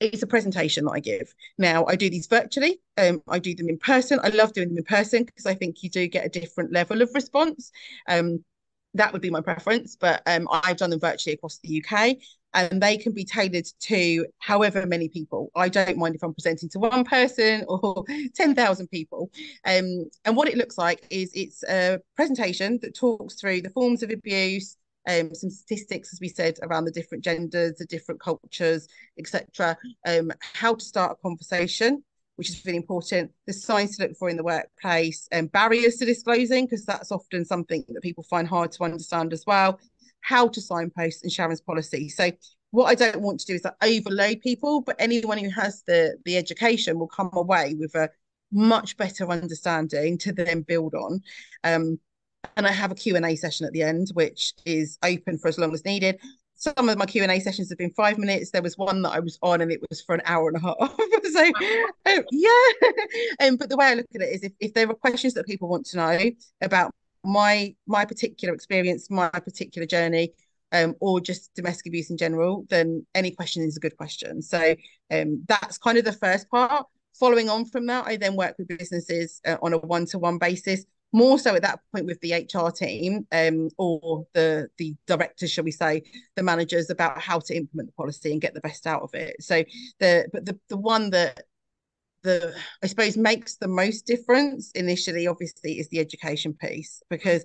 it's 0.00 0.22
a 0.22 0.26
presentation 0.26 0.86
that 0.86 0.92
I 0.92 1.00
give. 1.00 1.32
Now 1.58 1.84
I 1.86 1.94
do 1.94 2.10
these 2.10 2.26
virtually. 2.26 2.80
Um, 2.96 3.22
I 3.28 3.38
do 3.38 3.54
them 3.54 3.68
in 3.68 3.78
person. 3.78 4.18
I 4.22 4.30
love 4.30 4.52
doing 4.52 4.70
them 4.70 4.78
in 4.78 4.84
person 4.84 5.24
because 5.24 5.46
I 5.46 5.54
think 5.54 5.82
you 5.82 5.90
do 5.90 6.08
get 6.08 6.26
a 6.26 6.28
different 6.28 6.72
level 6.72 7.02
of 7.02 7.10
response. 7.14 7.70
Um, 8.08 8.44
that 8.94 9.12
would 9.12 9.22
be 9.22 9.30
my 9.30 9.40
preference, 9.40 9.96
but 9.96 10.22
um, 10.26 10.48
I've 10.50 10.76
done 10.76 10.90
them 10.90 11.00
virtually 11.00 11.34
across 11.34 11.58
the 11.58 11.82
UK 11.82 12.16
and 12.54 12.82
they 12.82 12.96
can 12.96 13.12
be 13.12 13.24
tailored 13.24 13.66
to 13.80 14.26
however 14.38 14.86
many 14.86 15.08
people. 15.08 15.50
I 15.54 15.68
don't 15.68 15.96
mind 15.96 16.14
if 16.14 16.22
I'm 16.22 16.34
presenting 16.34 16.68
to 16.70 16.78
one 16.78 17.04
person 17.04 17.64
or 17.68 18.04
10,000 18.34 18.88
people. 18.88 19.30
Um, 19.64 20.10
and 20.24 20.36
what 20.36 20.48
it 20.48 20.56
looks 20.56 20.76
like 20.76 21.06
is 21.10 21.30
it's 21.34 21.62
a 21.64 21.98
presentation 22.16 22.78
that 22.82 22.94
talks 22.94 23.34
through 23.40 23.62
the 23.62 23.70
forms 23.70 24.02
of 24.02 24.10
abuse, 24.10 24.76
um, 25.08 25.34
some 25.34 25.50
statistics, 25.50 26.12
as 26.12 26.20
we 26.20 26.28
said, 26.28 26.58
around 26.62 26.84
the 26.84 26.92
different 26.92 27.24
genders, 27.24 27.76
the 27.78 27.86
different 27.86 28.20
cultures, 28.20 28.86
etc. 29.18 29.76
Um, 30.06 30.30
how 30.40 30.74
to 30.74 30.84
start 30.84 31.12
a 31.12 31.22
conversation, 31.22 32.04
which 32.36 32.50
is 32.50 32.64
really 32.64 32.76
important. 32.76 33.30
The 33.46 33.52
signs 33.52 33.96
to 33.96 34.04
look 34.04 34.16
for 34.16 34.28
in 34.28 34.36
the 34.36 34.44
workplace, 34.44 35.28
and 35.32 35.50
barriers 35.52 35.96
to 35.96 36.04
disclosing, 36.04 36.66
because 36.66 36.84
that's 36.84 37.12
often 37.12 37.44
something 37.44 37.84
that 37.88 38.02
people 38.02 38.24
find 38.24 38.48
hard 38.48 38.72
to 38.72 38.84
understand 38.84 39.32
as 39.32 39.44
well. 39.46 39.80
How 40.20 40.48
to 40.48 40.60
signpost 40.60 41.22
and 41.22 41.32
Sharon's 41.32 41.60
policy. 41.60 42.08
So 42.08 42.30
what 42.70 42.86
I 42.86 42.94
don't 42.94 43.20
want 43.20 43.40
to 43.40 43.46
do 43.46 43.54
is 43.54 43.64
like 43.64 43.74
overload 43.82 44.40
people, 44.40 44.80
but 44.80 44.96
anyone 44.98 45.38
who 45.38 45.50
has 45.50 45.82
the 45.86 46.16
the 46.24 46.36
education 46.36 46.98
will 46.98 47.08
come 47.08 47.30
away 47.32 47.74
with 47.78 47.94
a 47.94 48.10
much 48.50 48.96
better 48.96 49.28
understanding 49.28 50.18
to 50.18 50.32
then 50.32 50.62
build 50.62 50.94
on. 50.94 51.20
Um, 51.64 51.98
and 52.56 52.66
I 52.66 52.72
have 52.72 52.90
a 52.90 52.94
Q&A 52.94 53.36
session 53.36 53.66
at 53.66 53.72
the 53.72 53.82
end, 53.82 54.08
which 54.14 54.52
is 54.64 54.98
open 55.02 55.38
for 55.38 55.48
as 55.48 55.58
long 55.58 55.72
as 55.72 55.84
needed. 55.84 56.18
Some 56.62 56.88
of 56.88 56.96
my 56.96 57.06
Q 57.06 57.24
and 57.24 57.32
A 57.32 57.40
sessions 57.40 57.70
have 57.70 57.78
been 57.78 57.90
five 57.90 58.18
minutes. 58.18 58.52
There 58.52 58.62
was 58.62 58.78
one 58.78 59.02
that 59.02 59.10
I 59.10 59.18
was 59.18 59.36
on, 59.42 59.62
and 59.62 59.72
it 59.72 59.80
was 59.90 60.00
for 60.00 60.14
an 60.14 60.22
hour 60.24 60.46
and 60.48 60.56
a 60.56 60.60
half. 60.60 60.76
so 61.32 61.44
um, 62.06 62.24
yeah, 62.30 62.88
um, 63.40 63.56
but 63.56 63.68
the 63.68 63.76
way 63.76 63.86
I 63.86 63.94
look 63.94 64.06
at 64.14 64.20
it 64.20 64.32
is, 64.32 64.44
if, 64.44 64.52
if 64.60 64.72
there 64.72 64.88
are 64.88 64.94
questions 64.94 65.34
that 65.34 65.46
people 65.46 65.68
want 65.68 65.86
to 65.86 65.96
know 65.96 66.30
about 66.60 66.94
my 67.24 67.74
my 67.88 68.04
particular 68.04 68.54
experience, 68.54 69.10
my 69.10 69.28
particular 69.28 69.86
journey, 69.86 70.34
um, 70.70 70.94
or 71.00 71.20
just 71.20 71.52
domestic 71.54 71.86
abuse 71.86 72.10
in 72.10 72.16
general, 72.16 72.64
then 72.70 73.04
any 73.16 73.32
question 73.32 73.64
is 73.64 73.76
a 73.76 73.80
good 73.80 73.96
question. 73.96 74.40
So 74.40 74.76
um, 75.10 75.44
that's 75.48 75.78
kind 75.78 75.98
of 75.98 76.04
the 76.04 76.12
first 76.12 76.48
part. 76.48 76.86
Following 77.18 77.50
on 77.50 77.64
from 77.64 77.86
that, 77.86 78.06
I 78.06 78.16
then 78.16 78.36
work 78.36 78.54
with 78.56 78.68
businesses 78.68 79.40
uh, 79.44 79.56
on 79.62 79.72
a 79.72 79.78
one-to-one 79.78 80.38
basis, 80.38 80.86
more 81.12 81.38
so 81.38 81.54
at 81.54 81.62
that 81.62 81.80
point 81.92 82.06
with 82.06 82.20
the 82.20 82.32
HR 82.32 82.70
team 82.70 83.26
um, 83.32 83.68
or 83.78 84.26
the 84.32 84.68
the 84.78 84.94
directors, 85.06 85.50
shall 85.50 85.64
we 85.64 85.70
say, 85.70 86.02
the 86.36 86.42
managers 86.42 86.90
about 86.90 87.20
how 87.20 87.38
to 87.38 87.54
implement 87.54 87.88
the 87.88 87.92
policy 87.94 88.32
and 88.32 88.40
get 88.40 88.54
the 88.54 88.60
best 88.60 88.86
out 88.86 89.02
of 89.02 89.14
it. 89.14 89.36
So 89.42 89.62
the 90.00 90.28
but 90.32 90.46
the 90.46 90.58
the 90.68 90.76
one 90.76 91.10
that 91.10 91.44
the 92.22 92.54
I 92.82 92.86
suppose 92.86 93.16
makes 93.16 93.56
the 93.56 93.68
most 93.68 94.06
difference 94.06 94.70
initially, 94.72 95.26
obviously, 95.26 95.78
is 95.78 95.88
the 95.88 96.00
education 96.00 96.54
piece 96.54 97.02
because 97.10 97.44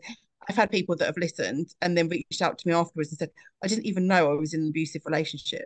I've 0.49 0.55
had 0.55 0.71
people 0.71 0.95
that 0.95 1.05
have 1.05 1.17
listened 1.17 1.73
and 1.81 1.97
then 1.97 2.07
reached 2.07 2.41
out 2.41 2.57
to 2.57 2.67
me 2.67 2.73
afterwards 2.73 3.09
and 3.09 3.19
said, 3.19 3.31
I 3.63 3.67
didn't 3.67 3.85
even 3.85 4.07
know 4.07 4.31
I 4.31 4.35
was 4.35 4.53
in 4.53 4.61
an 4.61 4.69
abusive 4.69 5.01
relationship 5.05 5.65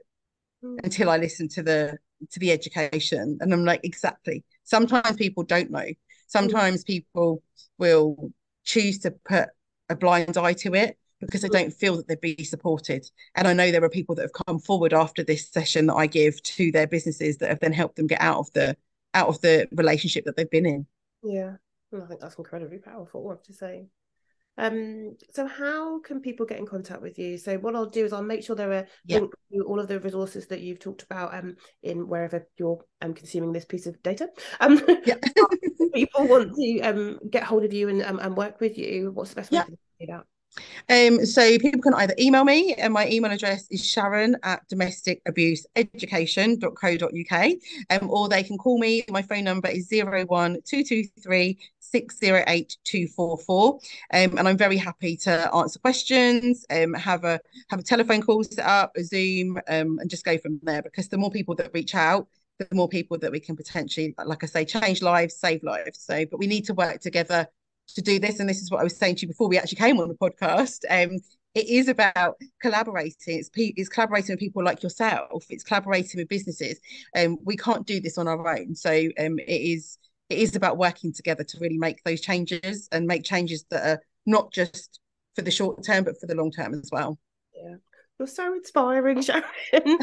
mm. 0.64 0.80
until 0.84 1.10
I 1.10 1.18
listened 1.18 1.52
to 1.52 1.64
the 1.64 1.98
to 2.32 2.40
the 2.40 2.52
education. 2.52 3.38
And 3.42 3.54
I'm 3.54 3.66
like, 3.66 3.82
exactly. 3.84 4.44
Sometimes 4.64 5.18
people 5.18 5.44
don't 5.44 5.72
know. 5.72 5.86
Sometimes 6.32 6.84
mm. 6.84 6.88
people 6.88 7.44
will 7.78 8.32
choose 8.64 9.00
to 9.00 9.12
put 9.12 9.50
a 9.90 9.96
blind 9.96 10.38
eye 10.38 10.54
to 10.54 10.74
it 10.76 10.98
because 11.20 11.42
they 11.42 11.50
mm. 11.50 11.54
don't 11.54 11.74
feel 11.74 11.98
that 11.98 12.08
they'd 12.08 12.22
be 12.22 12.44
supported. 12.46 13.06
And 13.36 13.48
I 13.48 13.54
know 13.54 13.70
there 13.70 13.84
are 13.84 13.90
people 13.90 14.16
that 14.16 14.22
have 14.22 14.46
come 14.48 14.60
forward 14.60 14.94
after 14.94 15.24
this 15.24 15.50
session 15.50 15.88
that 15.88 15.96
I 15.96 16.08
give 16.08 16.42
to 16.44 16.72
their 16.72 16.88
businesses 16.88 17.38
that 17.38 17.50
have 17.50 17.60
then 17.60 17.74
helped 17.74 17.98
them 17.98 18.08
get 18.08 18.22
out 18.22 18.38
of 18.38 18.52
the 18.54 18.78
out 19.14 19.28
of 19.28 19.42
the 19.42 19.68
relationship 19.74 20.24
that 20.24 20.38
they've 20.38 20.50
been 20.50 20.66
in. 20.66 20.86
Yeah. 21.22 21.56
I 21.94 22.06
think 22.06 22.22
that's 22.22 22.36
incredibly 22.36 22.78
powerful, 22.78 23.28
I 23.28 23.34
have 23.34 23.44
to 23.44 23.54
say. 23.54 23.88
Um, 24.58 25.18
so 25.34 25.48
how 25.48 26.00
can 26.02 26.22
people 26.22 26.46
get 26.46 26.60
in 26.60 26.66
contact 26.66 27.02
with 27.02 27.18
you? 27.20 27.38
So 27.38 27.58
what 27.58 27.76
I'll 27.76 27.86
do 27.86 28.06
is 28.06 28.14
I'll 28.14 28.22
make 28.22 28.44
sure 28.44 28.56
there 28.56 28.72
are 28.72 28.88
to 29.10 29.30
all 29.66 29.80
of 29.80 29.88
the 29.88 30.00
resources 30.00 30.48
that 30.48 30.62
you've 30.62 30.80
talked 30.80 31.04
about 31.04 31.34
um 31.34 31.56
in 31.84 32.08
wherever 32.08 32.48
you're 32.58 32.80
um 33.02 33.14
consuming 33.14 33.54
this 33.54 33.66
piece 33.66 33.88
of 33.88 34.02
data. 34.04 34.30
Um 34.60 34.82
yep. 35.06 35.24
people 35.92 36.28
want 36.28 36.56
to 36.56 36.80
um 36.82 37.20
get 37.30 37.44
hold 37.44 37.64
of 37.64 37.74
you 37.74 37.90
and 37.90 38.04
um, 38.04 38.20
and 38.20 38.36
work 38.36 38.60
with 38.60 38.78
you, 38.78 39.12
what's 39.12 39.32
the 39.32 39.38
best 39.38 39.52
way 39.52 39.60
to 39.60 39.78
do 40.00 40.08
that? 40.08 40.26
Um, 40.90 41.26
so 41.26 41.58
people 41.60 41.82
can 41.82 41.94
either 41.94 42.14
email 42.20 42.44
me, 42.44 42.74
and 42.74 42.94
my 42.94 43.08
email 43.08 43.32
address 43.32 43.68
is 43.72 43.86
sharon 43.86 44.36
at 44.44 44.68
domesticabuseeducation.co.uk, 44.70 47.52
um, 47.90 48.10
or 48.10 48.28
they 48.28 48.44
can 48.44 48.58
call 48.58 48.78
me. 48.78 49.06
My 49.10 49.22
phone 49.22 49.46
number 49.46 49.70
is 49.70 49.90
01223 49.90 51.58
608 51.80 52.78
244. 52.84 53.80
Um, 54.14 54.38
and 54.38 54.46
I'm 54.48 54.58
very 54.58 54.78
happy 54.78 55.18
to 55.18 55.54
answer 55.56 55.80
questions, 55.80 56.66
um, 56.70 56.94
have 56.96 57.24
a 57.24 57.40
have 57.70 57.80
a 57.80 57.84
telephone 57.84 58.22
call 58.22 58.44
set 58.44 58.66
up, 58.66 58.92
a 58.98 59.04
Zoom, 59.04 59.58
um, 59.70 60.00
and 60.00 60.10
just 60.10 60.26
go 60.26 60.38
from 60.38 60.60
there. 60.64 60.82
Because 60.82 61.08
the 61.08 61.18
more 61.18 61.32
people 61.32 61.56
that 61.56 61.72
reach 61.74 61.96
out, 61.96 62.28
the 62.70 62.76
more 62.76 62.90
people 62.90 63.18
that 63.20 63.32
we 63.32 63.40
can 63.40 63.56
potentially, 63.56 64.14
like 64.26 64.44
I 64.44 64.48
say, 64.48 64.66
change 64.66 65.02
lives, 65.02 65.38
save 65.38 65.64
lives. 65.64 66.00
So, 66.00 66.26
but 66.26 66.40
we 66.40 66.48
need 66.48 66.66
to 66.66 66.74
work 66.74 67.02
together 67.02 67.48
to 67.96 68.02
do 68.02 68.20
this. 68.20 68.40
And 68.40 68.50
this 68.50 68.62
is 68.62 68.72
what 68.72 68.80
I 68.80 68.84
was 68.84 68.98
saying 68.98 69.16
to 69.16 69.22
you 69.24 69.28
before 69.28 69.48
we 69.48 69.58
actually 69.58 69.78
came 69.78 70.00
on 70.00 70.08
the 70.08 70.16
podcast. 70.16 70.80
Um, 70.90 71.20
it 71.54 71.68
is 71.68 71.90
about 71.90 72.36
collaborating. 72.62 73.40
It's, 73.40 73.50
it's 73.54 73.90
collaborating 73.90 74.34
with 74.34 74.40
people 74.40 74.64
like 74.64 74.84
yourself. 74.84 75.46
It's 75.50 75.64
collaborating 75.64 76.20
with 76.20 76.30
businesses. 76.30 76.80
Um, 77.16 77.38
we 77.44 77.58
can't 77.58 77.86
do 77.86 78.00
this 78.00 78.18
on 78.18 78.28
our 78.28 78.58
own. 78.58 78.76
So 78.76 78.92
um, 78.92 79.40
it 79.40 79.50
is 79.50 79.98
it 80.30 80.38
is 80.38 80.56
about 80.56 80.78
working 80.78 81.12
together 81.12 81.44
to 81.44 81.58
really 81.60 81.78
make 81.78 82.02
those 82.06 82.22
changes 82.22 82.88
and 82.94 83.06
make 83.06 83.26
changes 83.26 83.66
that 83.70 83.86
are 83.86 84.02
not 84.26 84.54
just 84.54 85.02
for 85.36 85.42
the 85.42 85.52
short 85.52 85.84
term 85.84 86.06
but 86.06 86.18
for 86.22 86.26
the 86.26 86.36
long 86.36 86.52
term 86.52 86.74
as 86.74 86.90
well. 86.90 87.20
Yeah, 87.54 87.76
you're 88.18 88.28
so 88.28 88.54
inspiring, 88.54 89.22
Sharon. 89.22 89.44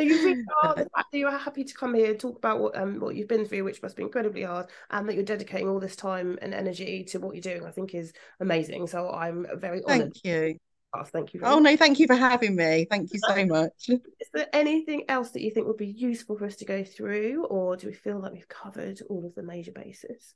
So 0.00 0.06
you 0.06 0.24
really 0.24 0.44
are 0.62 0.74
the 0.74 0.88
fact 0.96 1.12
that 1.12 1.18
you 1.18 1.26
are 1.26 1.36
happy 1.36 1.62
to 1.62 1.74
come 1.74 1.94
here 1.94 2.10
and 2.10 2.18
talk 2.18 2.38
about 2.38 2.58
what 2.58 2.76
um 2.76 3.00
what 3.00 3.16
you've 3.16 3.28
been 3.28 3.44
through, 3.44 3.64
which 3.64 3.82
must 3.82 3.96
be 3.96 4.02
incredibly 4.02 4.42
hard, 4.42 4.66
and 4.90 5.06
that 5.08 5.14
you're 5.14 5.24
dedicating 5.24 5.68
all 5.68 5.78
this 5.78 5.96
time 5.96 6.38
and 6.40 6.54
energy 6.54 7.04
to 7.04 7.20
what 7.20 7.34
you're 7.34 7.42
doing, 7.42 7.66
I 7.66 7.70
think 7.70 7.94
is 7.94 8.12
amazing. 8.40 8.86
So 8.86 9.10
I'm 9.10 9.46
very 9.56 9.84
honoured. 9.84 10.14
Thank 10.14 10.24
you. 10.24 10.58
Oh, 10.94 11.04
thank 11.04 11.34
you. 11.34 11.40
Oh 11.44 11.60
much. 11.60 11.72
no, 11.72 11.76
thank 11.76 11.98
you 11.98 12.06
for 12.06 12.16
having 12.16 12.56
me. 12.56 12.86
Thank 12.90 13.12
you 13.12 13.20
so 13.28 13.44
much. 13.46 13.90
Is 13.90 14.28
there 14.32 14.48
anything 14.54 15.04
else 15.08 15.30
that 15.32 15.42
you 15.42 15.50
think 15.50 15.66
would 15.66 15.76
be 15.76 15.86
useful 15.86 16.38
for 16.38 16.46
us 16.46 16.56
to 16.56 16.64
go 16.64 16.82
through, 16.82 17.44
or 17.44 17.76
do 17.76 17.86
we 17.86 17.92
feel 17.92 18.20
like 18.20 18.32
we've 18.32 18.48
covered 18.48 19.00
all 19.10 19.26
of 19.26 19.34
the 19.34 19.42
major 19.42 19.72
bases? 19.72 20.34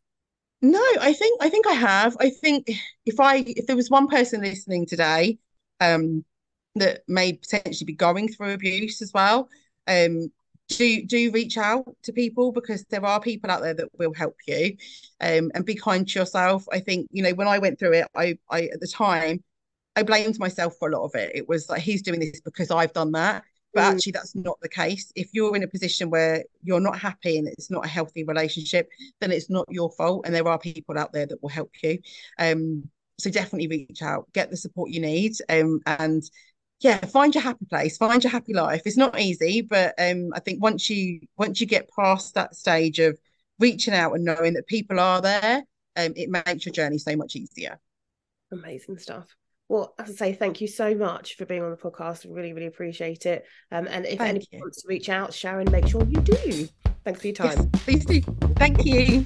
No, 0.60 0.84
I 1.00 1.14
think 1.14 1.42
I 1.42 1.48
think 1.48 1.66
I 1.66 1.72
have. 1.72 2.16
I 2.20 2.30
think 2.30 2.70
if 3.06 3.18
I 3.18 3.44
if 3.46 3.66
there 3.66 3.76
was 3.76 3.90
one 3.90 4.08
person 4.08 4.42
listening 4.42 4.86
today, 4.86 5.38
um, 5.80 6.24
that 6.76 7.02
may 7.08 7.32
potentially 7.32 7.86
be 7.86 7.94
going 7.94 8.28
through 8.28 8.52
abuse 8.52 9.00
as 9.02 9.12
well, 9.12 9.48
um, 9.86 10.30
do 10.68 11.04
do 11.04 11.30
reach 11.30 11.58
out 11.58 11.96
to 12.02 12.12
people 12.12 12.52
because 12.52 12.84
there 12.84 13.04
are 13.04 13.20
people 13.20 13.50
out 13.50 13.62
there 13.62 13.74
that 13.74 13.88
will 13.98 14.14
help 14.14 14.36
you. 14.46 14.76
Um, 15.20 15.50
and 15.54 15.64
be 15.64 15.74
kind 15.74 16.06
to 16.08 16.18
yourself. 16.18 16.64
I 16.72 16.80
think 16.80 17.08
you 17.10 17.22
know 17.22 17.32
when 17.32 17.48
i 17.48 17.58
went 17.58 17.78
through 17.78 17.94
it 17.94 18.08
i 18.14 18.38
i 18.50 18.62
at 18.64 18.80
the 18.80 18.88
time 18.88 19.42
i 19.96 20.02
blamed 20.02 20.38
myself 20.38 20.74
for 20.78 20.88
a 20.88 20.92
lot 20.92 21.04
of 21.04 21.14
it. 21.14 21.32
It 21.34 21.48
was 21.48 21.68
like 21.68 21.82
he's 21.82 22.02
doing 22.02 22.20
this 22.20 22.40
because 22.40 22.70
i've 22.70 22.92
done 22.92 23.12
that. 23.12 23.44
But 23.74 23.82
mm. 23.82 23.94
actually 23.94 24.12
that's 24.12 24.34
not 24.34 24.58
the 24.62 24.68
case. 24.68 25.12
If 25.14 25.30
you're 25.32 25.56
in 25.56 25.64
a 25.64 25.68
position 25.68 26.08
where 26.10 26.44
you're 26.62 26.80
not 26.80 26.98
happy 26.98 27.38
and 27.38 27.48
it's 27.48 27.70
not 27.70 27.84
a 27.84 27.88
healthy 27.88 28.24
relationship 28.24 28.88
then 29.20 29.32
it's 29.32 29.50
not 29.50 29.66
your 29.68 29.90
fault 29.92 30.22
and 30.24 30.34
there 30.34 30.48
are 30.48 30.58
people 30.58 30.98
out 30.98 31.12
there 31.12 31.26
that 31.26 31.42
will 31.42 31.50
help 31.50 31.70
you. 31.82 31.98
Um 32.38 32.84
so 33.18 33.30
definitely 33.30 33.68
reach 33.68 34.02
out. 34.02 34.32
Get 34.32 34.50
the 34.50 34.56
support 34.56 34.90
you 34.90 35.00
need 35.00 35.34
um 35.48 35.80
and 35.86 36.22
yeah 36.84 36.98
find 37.06 37.34
your 37.34 37.42
happy 37.42 37.64
place 37.64 37.96
find 37.96 38.22
your 38.22 38.30
happy 38.30 38.52
life 38.52 38.82
it's 38.84 38.96
not 38.96 39.18
easy 39.18 39.62
but 39.62 39.94
um 39.98 40.30
i 40.34 40.40
think 40.40 40.62
once 40.62 40.88
you 40.88 41.20
once 41.36 41.60
you 41.60 41.66
get 41.66 41.88
past 41.96 42.34
that 42.34 42.54
stage 42.54 42.98
of 42.98 43.18
reaching 43.58 43.94
out 43.94 44.12
and 44.12 44.24
knowing 44.24 44.52
that 44.52 44.66
people 44.66 45.00
are 45.00 45.20
there 45.20 45.64
um 45.96 46.12
it 46.14 46.28
makes 46.28 46.66
your 46.66 46.72
journey 46.72 46.98
so 46.98 47.16
much 47.16 47.34
easier 47.34 47.80
amazing 48.52 48.98
stuff 48.98 49.34
well, 49.68 49.94
as 49.98 50.10
I 50.10 50.12
say, 50.12 50.32
thank 50.34 50.60
you 50.60 50.68
so 50.68 50.94
much 50.94 51.36
for 51.36 51.46
being 51.46 51.62
on 51.62 51.70
the 51.70 51.76
podcast. 51.78 52.26
Really, 52.28 52.52
really 52.52 52.66
appreciate 52.66 53.24
it. 53.24 53.46
Um, 53.72 53.86
and 53.88 54.04
if 54.04 54.18
thank 54.18 54.28
anyone 54.28 54.46
you. 54.52 54.58
wants 54.60 54.82
to 54.82 54.88
reach 54.88 55.08
out, 55.08 55.32
Sharon, 55.32 55.70
make 55.70 55.86
sure 55.86 56.04
you 56.04 56.20
do. 56.20 56.68
Thanks 57.04 57.20
for 57.20 57.26
your 57.28 57.34
time. 57.34 57.70
Yes, 57.72 57.82
please 57.84 58.04
do. 58.04 58.20
Thank 58.56 58.84
you. 58.84 59.24